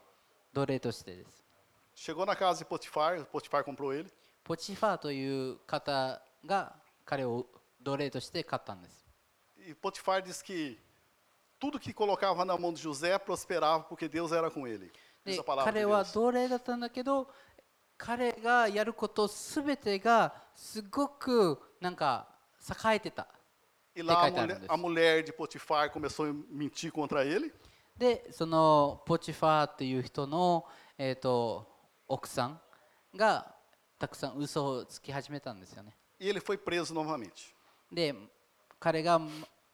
[0.53, 1.43] 奴隷としてです
[1.95, 4.05] Chegou na casa de Potifar, Potifar comprou ele.
[4.45, 6.74] ポチファーという方が
[7.05, 7.47] 彼を
[7.82, 9.01] 奴隷として買ったんです
[9.66, 10.78] E Potifar diz que
[11.59, 14.91] tudo que colocava na mão de José prosperava porque Deus era com ele.
[15.24, 17.28] Diz で a palavra 彼は.奴隷だったんだけど
[17.99, 22.26] 彼がやることすべてがすごくなんか
[22.84, 23.28] 栄えてた
[23.95, 27.53] E lá a mulher, a mulher de Potifar começou a mentir contra ele.
[27.99, 30.64] でそのポチファーっていう人の、
[30.97, 31.68] えー、と
[32.09, 32.61] 奥さん
[33.14, 33.55] が
[34.01, 35.94] たくさん嘘をつき始めたんですよね。
[37.92, 38.14] で、
[38.78, 39.20] 彼が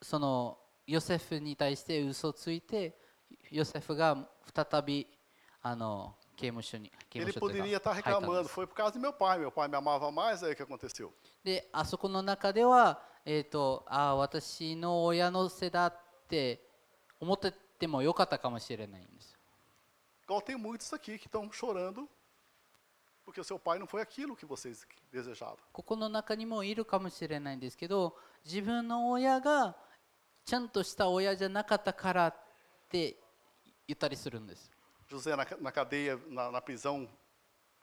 [0.03, 2.99] そのヨセフに対して嘘をついて、
[3.53, 5.07] ヨセフが再び
[5.63, 7.61] あの刑務所に刑務所で,
[11.45, 15.97] で、あそこの中では、えー、とあ私の親のせいだっ
[16.29, 16.61] て
[17.21, 19.37] 思っててもよかったかもしれないんです。
[23.27, 25.59] Porque o seu pai não foi aquilo que vocês desejavam.
[25.73, 29.77] ここの中にもいるかもしれないんですけど自分の親が
[30.45, 32.35] ちゃんとした親じゃなかったからっ
[32.89, 33.17] て
[33.89, 34.71] 言ったりするんです
[35.11, 37.09] José, na, na cadeia, na, na prisão,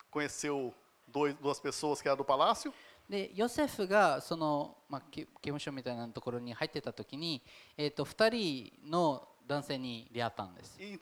[0.09, 0.73] conheceu
[1.07, 2.73] dois, duas pessoas que eram do palácio.
[3.09, 7.41] でヨセフがその、まあ、刑刑務所みたいなところに入ってた時に、
[7.77, 10.97] えー、と2人の男性に出会ったんです e.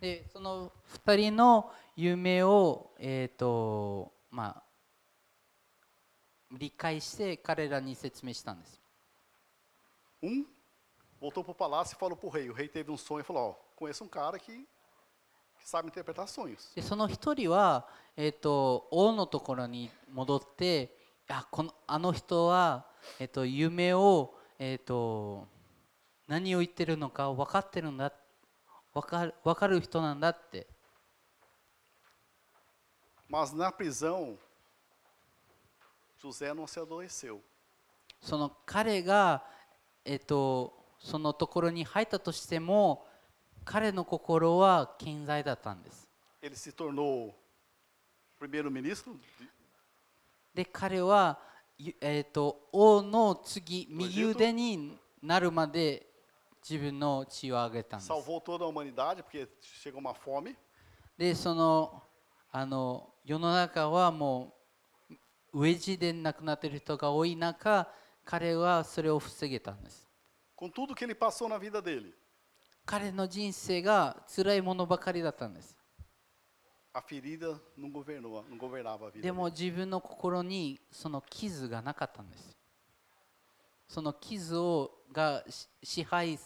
[0.00, 0.72] でその
[1.06, 4.62] 2人の夢を、えーとまあ、
[6.52, 8.80] 理解して彼らに説明したんです
[10.22, 10.44] Um
[11.20, 12.50] voltou para o palácio e falou para o rei.
[12.50, 16.26] O rei teve um sonho e falou: Ó, conheço um cara que, que sabe interpretar
[16.28, 16.72] sonhos.
[16.74, 17.86] でその一人は、
[18.16, 20.96] えー、と王のところに戻って
[21.28, 22.86] あこのあの人は、
[23.18, 25.46] えー、と夢を、えー、と
[26.28, 28.12] 何を言ってるのか分かってるんだ
[28.94, 30.66] 分かる分かる人なんだって
[33.30, 34.38] Mas na prisão,
[36.22, 37.40] José não se adoeceu.
[38.20, 39.44] その彼が、
[40.04, 43.06] えー、とそのところに入ったとしても
[43.64, 46.08] 彼の心は健在だったんです
[46.42, 47.32] Ele se tornou
[48.40, 49.14] primeiro-ministro?
[50.54, 51.38] で彼は、
[51.78, 56.07] ゆえー、と王の次右腕になるまで
[56.62, 60.54] 自分の血を上げたんです Salvou toda a humanidade, porque chegou uma fome.
[61.16, 62.02] でその
[62.50, 64.54] あの世の中はも
[65.52, 67.88] う飢え死で亡くなっている人が多い中
[68.24, 70.06] 彼はそれを防げたんです
[70.56, 72.12] Com tudo que ele passou na vida dele,
[72.84, 75.76] 彼の人生が辛いものばかりだったんです
[76.92, 79.22] a ferida não governou, não governava a vida.
[79.22, 82.57] で.も自分の心にその傷がなかったんです
[83.88, 86.38] その傷をがし支配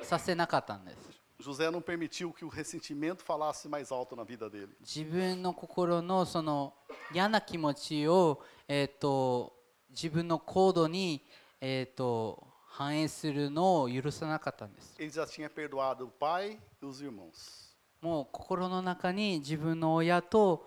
[0.00, 4.68] させなかったんです José não permitiu que o ressentimento falasse mais alto na vida dele.
[4.80, 6.72] 自分の心のその
[7.12, 9.52] 嫌な気持ちを、えー、と
[9.90, 11.22] 自分の行動に、
[11.60, 17.74] えー、と反映するのを許さなかったんです Ele já tinha perdoado o pai e os irmãos.
[18.00, 20.66] もう心の中に自分の親と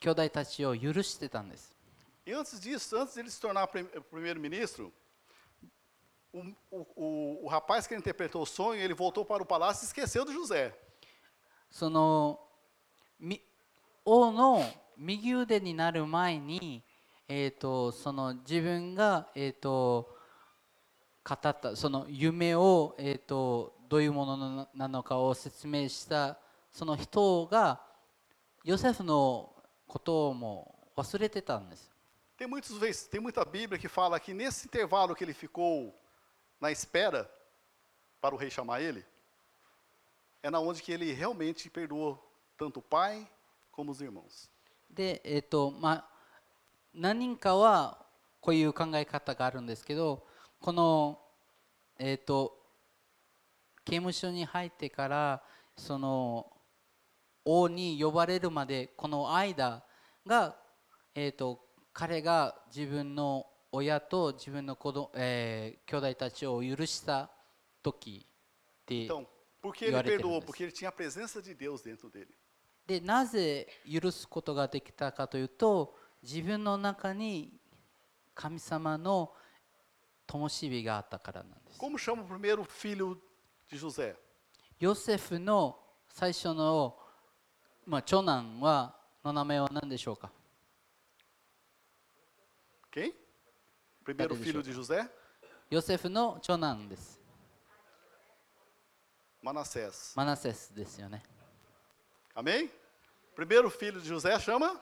[0.00, 1.72] 兄弟たちを許してたんです
[2.24, 4.92] E antes disso, antes de ele se tornar primeiro-ministro,
[6.32, 6.38] o,
[6.70, 10.24] o, o, o rapaz que interpretou o sonho, ele voltou para o palácio e esqueceu
[10.24, 10.72] do José.
[11.70, 12.38] その
[14.04, 14.62] 王の
[14.98, 16.82] 右腕になる前に、
[17.26, 20.14] えー、とその自分が、えー、と
[21.24, 26.38] 語ったその夢を、えー、とどういうものなのかを説明した
[26.70, 27.80] その人が
[28.64, 29.54] ヨセフの
[29.86, 31.91] ことをも忘れてたんです。
[32.41, 35.99] Tem, muitos, vezes- tem muita Bíblia que fala que nesse intervalo que ele ficou
[36.59, 37.29] na espera
[38.21, 39.05] para o rei chamar ele,
[40.43, 42.17] é na onde que ele realmente perdoou
[42.57, 43.27] tanto o pai
[43.71, 44.49] como os irmãos.
[44.89, 46.09] で、えっ、と、まあ、
[46.93, 48.05] 何人かは
[48.39, 50.25] こういう考え方があるんですけど、
[50.61, 51.19] この、
[51.99, 52.57] えっ、と、
[53.83, 55.43] 刑務所に入ってから、
[55.75, 56.51] その、
[57.45, 59.83] 王に呼ばれるまで、この間
[60.25, 60.55] が、
[61.13, 61.59] えっ、と、
[61.92, 67.30] 彼が自分の親と自分の子ど、えー、兄弟たちを許した
[67.82, 68.26] 時
[68.86, 70.24] で言われている
[73.02, 73.06] ん。
[73.06, 77.52] なぜ許すことができたかというと、自分の中に
[78.34, 79.32] 神様の
[80.26, 81.78] 灯火があったからなんです。
[84.80, 85.78] ヨセフの
[86.08, 86.96] 最初の、
[87.86, 90.30] まあ、長男はの名前は何でしょうか？
[92.91, 93.13] Quem?
[94.03, 95.09] Primeiro Cadê, filho deixa de José?
[95.69, 97.19] ヨセフの長男です。
[99.43, 100.13] Manassés.
[100.15, 101.23] マナセスですよね。
[102.35, 102.69] Amém?
[103.35, 104.79] Primeiro filho de José chama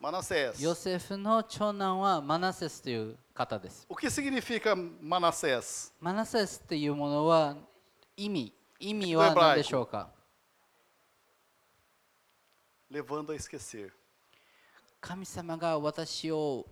[0.00, 0.62] Manassés.
[0.62, 3.86] ヨセフの長男はマナセスという方です。
[3.88, 5.92] O que significa Manassés?
[6.00, 7.56] マナセスというものは
[8.16, 10.08] 意味、意味どはヘブライク何でしょうか
[12.90, 13.90] Levando a esquecer.
[15.00, 16.66] 神様が私を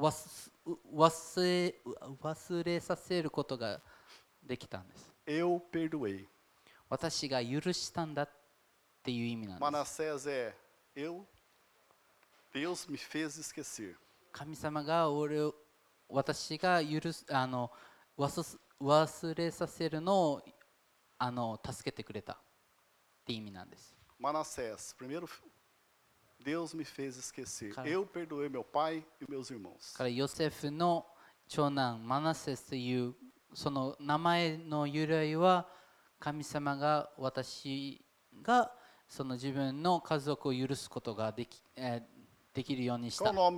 [0.00, 0.50] 忘
[0.94, 1.74] 忘れ
[2.22, 3.80] 忘れさせることが
[4.42, 5.12] できたんです。
[5.26, 6.26] Eu perdoei.
[6.88, 8.30] 私が許したんだっ
[9.02, 10.02] ていう意味なんです。
[10.02, 10.54] Manassés é
[10.96, 11.24] eu.
[12.52, 13.94] Deus me fez esquecer.
[14.32, 15.54] 神様が俺を
[16.08, 17.70] 私が許すあの
[18.18, 20.42] 忘す忘れさせるのを
[21.18, 22.36] あの助けてくれたっ
[23.26, 23.94] て意味なんです。
[24.18, 25.28] Manassés, primeiro
[26.44, 27.72] Deus me fez esquecer.
[27.86, 29.94] Eu perdoei meu pai e meus irmãos.
[29.94, 31.06] からヨセフの
[31.48, 33.14] 長男マナセスという
[33.52, 35.66] その名前の由来は
[36.18, 38.02] 神様が私
[38.42, 38.72] が
[39.08, 43.32] その自分の家族を許すことができ,、えー、できるようにした。
[43.32, 43.52] 二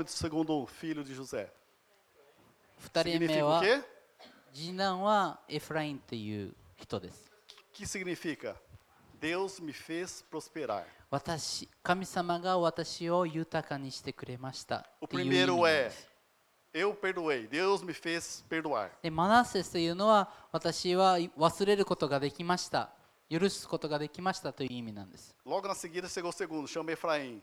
[3.04, 3.62] 人目は
[4.52, 7.30] 次男はエフラインという人です。
[9.21, 10.83] Deus me fez prosperar.
[11.09, 14.89] 私神様が私を豊かにしてくれました。
[15.01, 16.07] O っていう意味なん primeiro で é す
[16.73, 17.49] eu perdoei.
[17.49, 18.89] Deus me fez perdoar.
[19.01, 22.89] でマナセスというのは私は忘れることができました。
[23.29, 25.35] 許すことができましたという意味なんです。
[25.45, 27.41] Logo na seguida chegou o segundo, chama Efraim.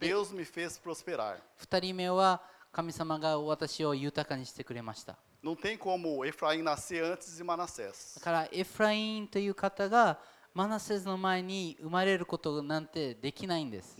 [0.00, 1.36] Deus me fez prosperar.
[1.56, 2.40] 二人目は
[2.70, 5.16] 神様が私を豊かにしてくれました。
[5.42, 8.18] Não tem como Efraim nascer antes de Manassés.
[8.18, 10.18] だからエフラインという方が
[10.57, 13.95] マナセスの前に生まれることなんてできないんです。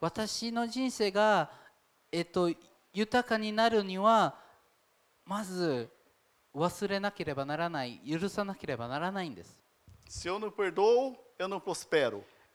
[0.00, 1.48] 私の人生が、
[2.10, 2.50] えっと、
[2.92, 4.34] 豊かになるには、
[5.24, 5.88] まず
[6.52, 9.62] 忘れなければならない、許さなければならないんです。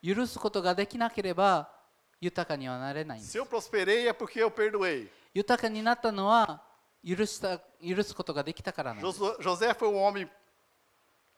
[0.02, 1.70] 許すことができなければ、
[2.20, 3.38] 豊かにはなれないんす。
[3.38, 4.42] Se eu prosperei, é porque
[5.32, 6.62] 豊かになったのは、
[7.02, 7.58] 許した。
[7.80, 10.28] 許すことができたからなんです José foi um homem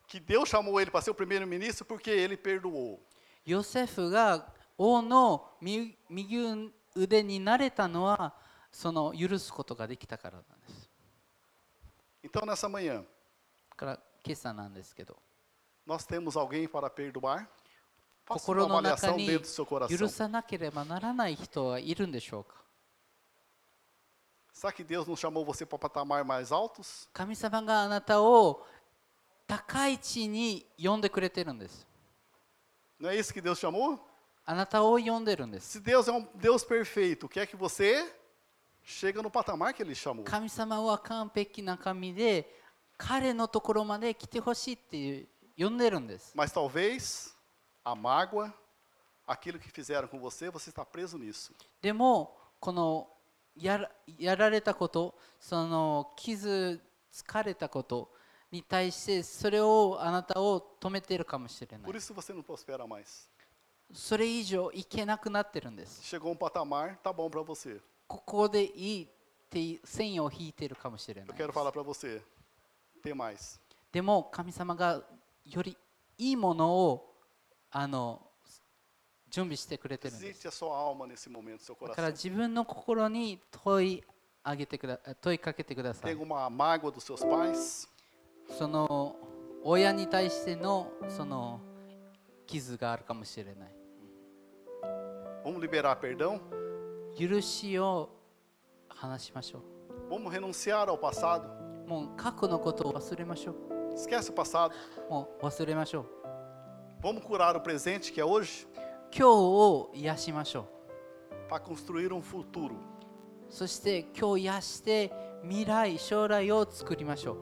[0.07, 2.99] que Deus chamou ele para ser o primeiro-ministro porque ele perdoou.
[3.45, 8.33] ヨセフが王の右右腕になれたのは
[8.71, 10.89] その許すことができたからなんです
[12.23, 15.17] Então, nessa manhã, だから今朝なんですけど
[15.87, 17.45] nós temos alguém para perdoar?
[18.27, 19.27] 心の中に
[19.89, 22.60] 許.さなければならない人はいるんでしょうか
[24.60, 27.08] Será que Deus não chamou você para patamares mais altos?
[27.12, 28.66] 神様があなたを
[29.46, 31.86] 高い地に呼んでくれてるんです
[32.98, 33.98] Não é isso que Deus chamou?
[34.46, 38.10] あなたを呼んでるんです Se Deus é um Deus perfeito, quer que você
[38.84, 40.24] chega no patamar que Ele chamou.
[40.24, 42.48] 神様は完璧な神で
[42.96, 45.26] 彼のところまで来てほしいっていう
[45.58, 47.34] 呼んでるんです Mas talvez
[47.84, 48.52] a mágoa,
[49.26, 51.52] aquilo que fizeram com você, você está preso nisso.
[51.82, 53.10] でもこのやら
[53.55, 53.87] や
[54.35, 56.79] られたことその傷
[57.11, 58.11] つかれたこと
[58.51, 63.29] に対してそれをあなたを止めてるかもしれない Por isso você não prospera mais.
[63.93, 67.79] それ以上いけなくなってるんです Chegou um patamar, tá bom para você.
[68.07, 69.07] ここでいいっ
[69.49, 72.21] て線を引いてるかもしれない Eu で quero す falar para você,
[73.03, 73.59] tem mais.
[73.91, 75.01] でも神様が
[75.45, 75.77] より
[76.17, 77.13] いいものを
[77.71, 78.21] あの
[79.31, 80.43] 準備してくれてるんです
[81.87, 84.03] だから.自分の心に問い
[84.45, 86.15] 上げてくだ問いかけてください?
[88.57, 89.15] その
[89.63, 91.61] 親に対してのその
[92.45, 93.71] 傷があるかもしれない?
[97.29, 98.09] 許しを
[98.89, 99.61] 話しましょ?
[101.85, 103.55] うもう過去のことを忘れましょ.
[105.07, 106.05] うもう忘れましょう
[107.01, 108.67] Vamos curar o presente que é hoje
[109.13, 110.65] 今日を癒しましょう。
[113.49, 115.11] そして今日癒して
[115.43, 117.37] 未来、将来を作りましょう。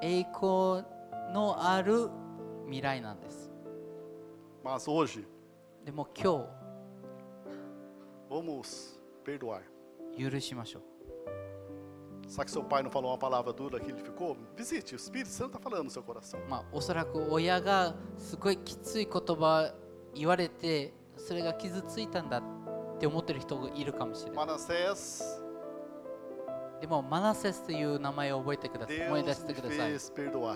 [0.00, 0.84] 栄光
[1.34, 2.08] のある
[2.66, 3.50] 未来なんです。
[5.84, 6.46] でも今
[10.16, 10.82] 日、許しましょう。
[12.27, 14.35] Será que seu pai não falou uma palavra dura que ele ficou?
[14.55, 16.39] Visite, o Espírito Santo está falando no seu coração.
[16.49, 19.73] まあ、おそらく親がすごいきつい言葉
[20.15, 22.43] 言われてそれが傷ついたんだっ
[22.99, 25.23] て思ってる人がいるかもしれない Manassés,
[26.81, 30.55] でもマナセスという名前を覚えてください思い出 Deus し me てください fez perdoar.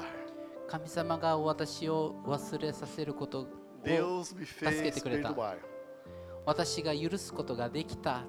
[0.68, 3.48] 神様が私を忘れさせることを
[3.84, 5.34] Deus me fez Tasquete, Creta.
[5.34, 5.58] perdoar.
[6.46, 8.24] 私が許すことができた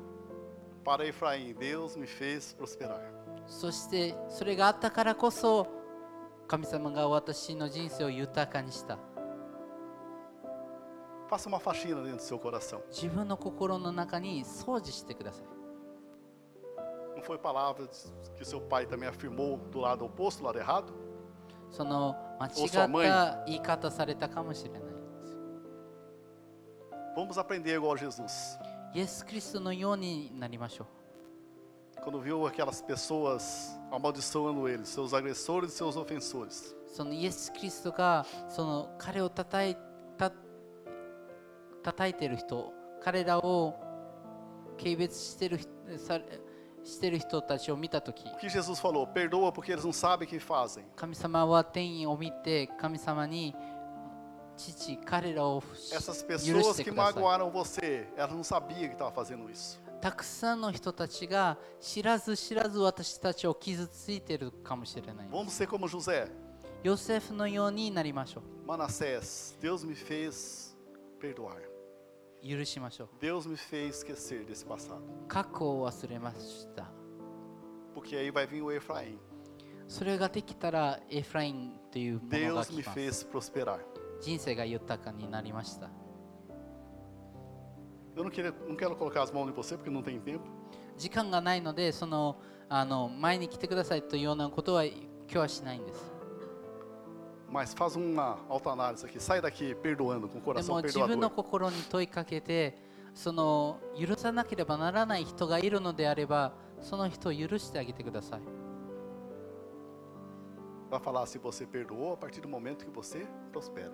[0.84, 3.00] Para Efraim, Deus me fez prosperar.
[3.47, 5.67] そしてそれがあったからこそ
[6.47, 8.97] 神様が私の人生を豊かにした
[11.29, 12.81] Faça uma faxina dentro do seu coração.
[12.91, 15.45] 自分の心の中に掃除してください
[17.17, 20.93] Não foi palavras que seu pai também afirmou do lado oposto, do lado errado?
[21.71, 24.81] その間違った言い方されたかもしれない
[27.15, 28.59] Vamos aprender igual Jesus.
[28.93, 31.02] イエス・キリストのようになりましょう
[32.02, 36.74] Quando viu aquelas pessoas amaldiçoando ele, seus agressores e seus ofensores.
[36.86, 39.76] そのイエス・キリストがその彼を叩い
[40.16, 40.32] た
[41.82, 42.72] 叩いてる人
[43.02, 43.74] 彼らを
[44.78, 45.68] 軽蔑してる人
[45.98, 46.18] さ
[46.84, 49.06] してる人たちを見た時 O que Jesus falou?
[49.06, 50.84] Perdoa porque eles não sabem o que fazem.
[50.96, 53.54] 神様は天意を見て神様に
[54.56, 55.62] 父彼らを
[55.92, 59.78] Essas 許 pessoas して que ください magoaram você, elas não sabiam que estavam fazendo isso.
[60.03, 66.29] たくさんの人たちが知らず知らず私たちを傷ついてるかもしれない Vamos ser como José.
[66.83, 70.75] ヨセフのようになりましょ Manassés, Deus me fez
[71.21, 71.53] perdoar.
[72.43, 74.99] う許しましょう Deus me fez esquecer desse passado.
[75.29, 76.91] 過去を忘れました
[77.95, 79.15] Porque aí vai vir o Efraim.
[79.87, 83.79] それができたらエフラインというものが Deus me 来ます fez prosperar.
[84.19, 85.89] 人生が豊かになりました
[88.15, 90.43] Eu não, queria, não quero colocar as mãos em você porque não tem tempo.
[90.97, 92.37] 時間がないのでその
[92.69, 94.95] あの前に来てくださいというようなことは今
[95.27, 96.13] 日はしないんです
[97.51, 99.19] Mas faz uma autoanálise aqui.
[99.19, 101.35] Sai daqui perdoando, com o で coração も自分の perdoador.
[101.35, 102.77] 心に問いかけて
[103.13, 108.41] その許さなければならない人がいるのであればその人を許してあげてください
[110.89, 113.91] Vai falar se você perdoou a partir do momento que você prospera.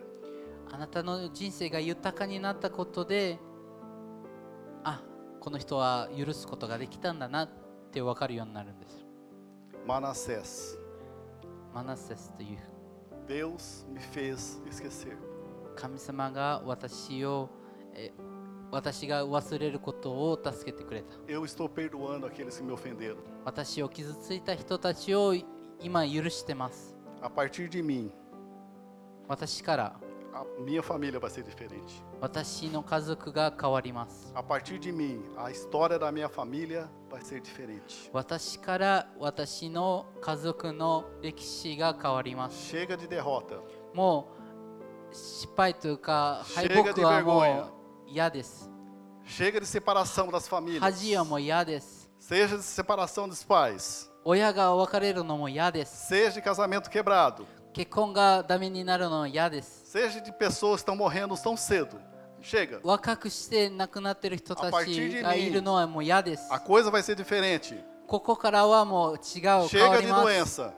[0.71, 3.48] あなたの人生が豊かになったことであ
[5.39, 7.49] この人は許すことができたんだなっ
[7.91, 9.05] て分かるようになるんです。
[9.87, 10.77] Manassés,
[11.73, 12.59] マナセスという。
[13.27, 15.15] Deus me fez esquecer.
[15.75, 17.49] 神様が私を
[17.93, 18.11] え
[18.71, 21.15] 私が忘れることを助けてくれた。
[21.27, 23.17] Eu estou perdoando aqueles que me ofenderam.
[23.45, 25.33] 私を傷ついた人たちを
[25.81, 26.95] 今許してます。
[27.21, 28.11] A partir de mim,
[29.27, 29.99] 私から
[30.32, 32.02] a minha família vai ser diferente.
[32.20, 38.10] 私の家族が変わります A partir de mim, a história da minha família vai ser diferente.
[38.12, 43.60] 私から私の家族の歴史が変わります Chega de derrota.
[43.94, 44.28] も
[45.10, 47.62] う失敗というか敗 Chega 北 de はも vergonha.
[47.64, 47.70] う
[48.08, 48.68] 嫌です
[49.26, 51.16] Chega de separação das 恥 famílias.
[51.18, 54.10] はもう嫌です Seja de separação dos pais.
[54.24, 57.44] 親が別れるのも嫌です Seja de casamento quebrado.
[59.85, 61.99] Seja de pessoas que estão morrendo tão cedo.
[62.41, 62.79] Chega.
[64.53, 65.51] A partir de mim,
[66.49, 67.77] a coisa vai ser diferente.
[69.69, 70.73] Chega de doença.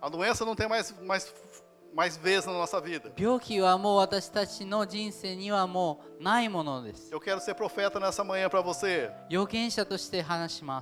[0.00, 1.34] A doença não tem mais, mais,
[1.92, 3.10] mais vez na nossa vida.
[7.10, 9.10] Eu quero ser profeta nessa manhã para você.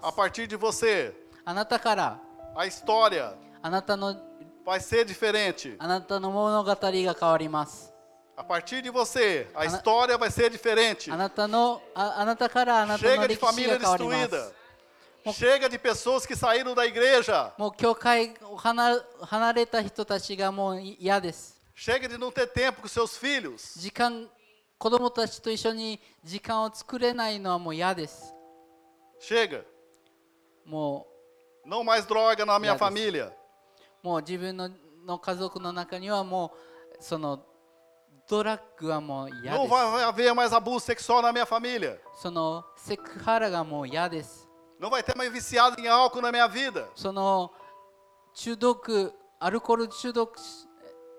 [0.02, 1.14] A partir de você,
[2.56, 4.15] a história あなたの
[4.65, 5.75] vai ser diferente.
[5.79, 6.81] あなたの物語が
[7.19, 7.91] 変わります。
[8.35, 11.11] A partir de você, a história vai ser diferente.
[11.11, 14.47] あなたのああなたからあなたの Chega de 歴史 família が変わりま destruída.
[14.47, 14.53] す。
[15.43, 17.53] Chega de pessoas que saíram da igreja.
[17.57, 21.57] もう教会を離離れた人たちがもう嫌です。
[21.77, 23.79] Chega de não ter tempo com seus filhos.
[23.79, 24.27] 時間
[24.77, 28.33] 子供たちと一緒に時間を作れないのはもう嫌です。
[29.21, 29.63] Chega.
[30.65, 31.05] も
[31.65, 32.79] Não mais droga na minha Obrigado.
[32.79, 33.31] família.
[34.07, 34.69] うもう自分の
[35.05, 36.53] の家族の中にはも
[36.99, 37.43] うその
[38.29, 39.73] ドラッグはもう嫌 Não です。
[39.73, 41.97] vai haver mais abuso sexual na minha família.
[42.21, 44.47] そのセクハラがもう嫌です。
[44.79, 46.87] Não vai ter mais viciado em álcool na minha vida.
[46.95, 47.51] その
[48.33, 50.33] 中毒アルコール中毒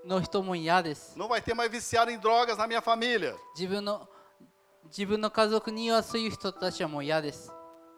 [0.06, 1.16] の人も嫌です。
[1.18, 3.34] Não vai ter mais viciado em drogas na minha família.
[3.54, 4.08] 自分の
[4.86, 7.52] 自分の家族にはそういう人たちはもう嫌です。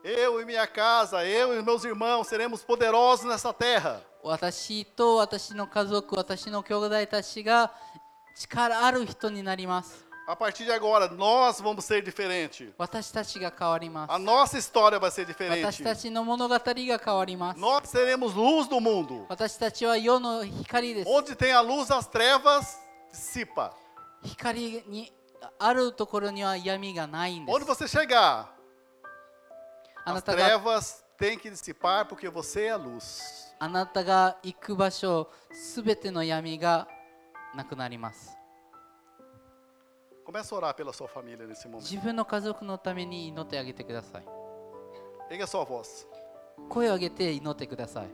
[0.04, 4.00] Eu e minha casa, eu e meus irmãos seremos poderosos nessa terra.
[4.22, 7.72] 私と私の家族、私の兄弟たちが
[8.36, 10.04] 力ある人になります。
[10.28, 12.72] A partir de agora, nós vamos ser diferente.
[12.76, 15.84] 私たちが変わりま A す nossa história vai ser 私 diferente.
[15.84, 19.24] たちの物語が変わります Nós seremos luz do mundo.
[19.28, 22.76] 私たちは世の光です Onde tem a luz, as trevas
[23.12, 23.70] dissipa.
[24.24, 25.12] 光に
[25.60, 28.46] あるところには闇がないんで Onde す você chegar,
[30.04, 33.39] あな as たが trevas têm que dissipar porque você é a luz.
[33.63, 36.87] あなたが行く場所すべての闇が
[37.55, 38.35] なくなります。
[41.79, 44.23] 自分の家族のために祈ってあげてください。
[46.69, 48.07] 声を上げて祈ってください。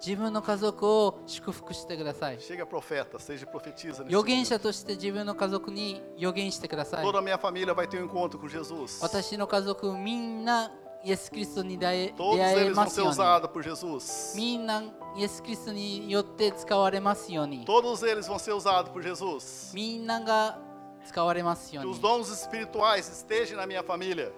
[0.00, 2.38] 自分の家族を祝福してください。
[2.38, 7.06] 預言者として自分の家族に預言してください。
[9.02, 10.70] 私の家族みんな
[11.05, 14.37] イエス・キリストに出会え Todos 出会え eles ま vão す ser ように usados por Jesus.
[14.37, 14.81] みんな
[15.17, 19.73] イエス・キリストによって使われますように Todos eles vão ser usados por Jesus.
[19.75, 20.57] みんなが
[21.05, 24.31] 使われますよ Que う os に dons espirituais estejam na minha família.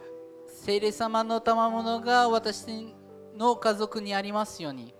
[0.48, 2.66] 聖霊様の賜物が私
[3.36, 4.94] の家族にありますように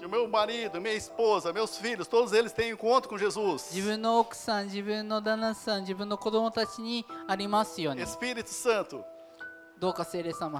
[0.00, 3.74] Que o meu marido, minha esposa, meus filhos, todos eles tenham encontro com Jesus.
[3.74, 9.02] 自分の奥さん自分の旦那さん自分の子供たちにありますように Espírito Santo,
[9.81, 10.59] どうか聖霊様、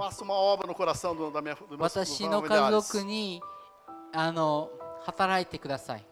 [1.78, 3.40] 私の家族に
[4.16, 4.72] あの
[5.06, 6.04] 働いてください。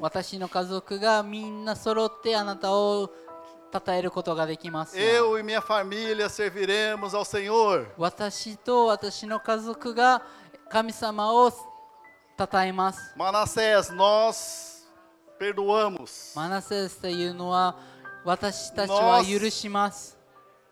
[0.00, 3.10] 私の家族がみんな揃ってあなたを
[3.72, 4.96] 讃えることができます。
[7.98, 10.22] 私と私の家族が
[10.68, 11.50] 神様を
[12.38, 13.14] 讃えます。
[13.16, 14.86] マナセス、nós
[15.40, 16.36] perdoamos。
[16.36, 17.76] マナセスというのは
[18.24, 20.19] 私たちは許します。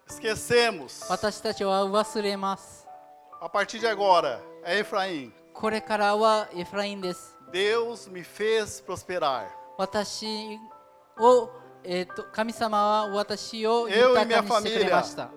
[0.07, 1.05] esquecemos.
[1.09, 2.87] 私たちは忘れます。
[3.41, 5.31] A partir de agora, é Efraim.
[5.53, 7.35] これからはエフラインです。
[7.51, 9.47] Deus me fez prosperar.
[9.77, 10.57] 私
[11.19, 11.49] を、
[11.83, 15.29] えー、と神様は私を Eu e 豊 minha かにしてくれました。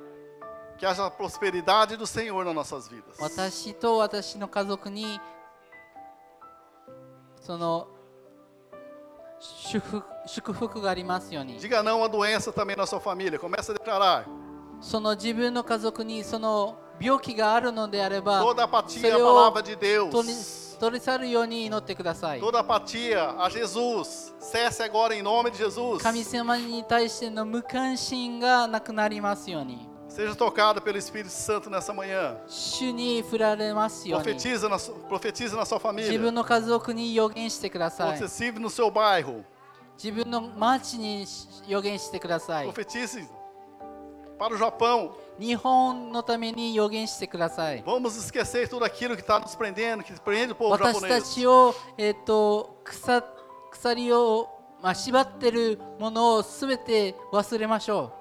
[0.79, 3.21] Que haja a prosperidade do Senhor nas nossas vidas.
[3.21, 5.21] 私と私の家族に
[7.41, 7.89] その
[9.41, 11.59] 祝福祝福がありますように。
[11.59, 13.39] Diga não à doença também na sua família.
[13.39, 14.27] Comece a declarar.
[14.82, 19.76] その自分の家族にその病気があるのであれば Toda そ apatia れ à を palavra de
[20.10, 20.78] 取り Deus.
[20.80, 24.34] 取り去るように祈ってください Toda apatia a Jesus.
[24.40, 26.00] Cesse agora em nome de Jesus.
[26.04, 32.36] 神様に対しての無関心がなくなりますように Seja tocado pelo Espírito Santo nessa manhã.
[34.10, 34.78] Profetiza na,
[35.08, 36.32] profetiza na sua 自分 família.
[36.32, 39.44] の家族に予言してください Você vive no seu bairro.
[39.98, 41.26] 自分の町に
[41.68, 43.26] 予言してください Profetize
[44.42, 45.12] para o Japão.
[45.40, 51.34] 日本のために予言してください Vamos esquecer tudo aquilo que está nos prendendo, que prende o povo 私た japonês.
[51.36, 53.24] ちを、えー、と鎖
[53.72, 54.50] 鎖を、
[54.82, 58.14] まあ、縛ってるものをすべて忘れましょ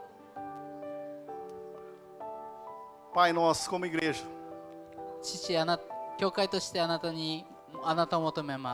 [3.14, 4.22] う Pai, nós, como igreja,
[5.22, 5.80] 父あな
[6.18, 7.46] 教会としてあなたに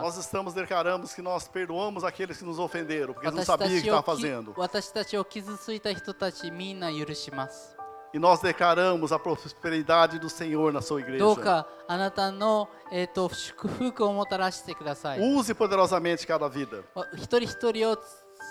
[0.00, 3.78] nós estamos declaramos que nós perdoamos aqueles que nos ofenderam, porque eles não 私た sabiam
[3.78, 4.54] o que ちを estavam き fazendo.
[4.56, 7.76] 私たちを傷ついた人たちみんな許します
[8.14, 11.18] E nós declaramos a prosperidade do Senhor na sua igreja.
[11.18, 16.82] どうかあなたの、えー、と祝福をもたらしてください Use poderosamente cada vida.
[17.14, 17.98] 一人一人を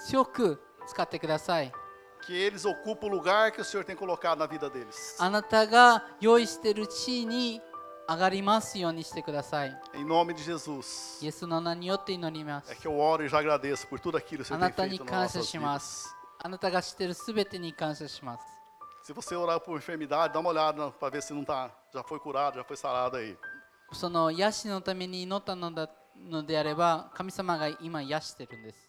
[0.08, 1.72] 強く使ってください
[2.28, 5.16] Que eles ocupem o lugar que o Senhor tem colocado na vida deles.
[5.20, 7.62] あなたが用意している地位に
[8.09, 11.25] 上がりますようにしてください Em nome de Jesus.
[11.25, 14.99] イエスの名によって祈ります É que eu oro e já agradeço por tudo aquilo que な tem たに
[14.99, 15.81] feito nas 感謝 nossas しま vidas.
[15.81, 18.43] すあなたが知っているすべてに感謝します
[19.05, 22.19] Se você orar por enfermidade, dá uma olhada para ver se não tá, já foi
[22.19, 23.37] curado, já foi sarado aí.
[23.93, 25.89] その癒しのために祈ったのだ
[26.19, 28.86] のであれば神様が今癒してるんです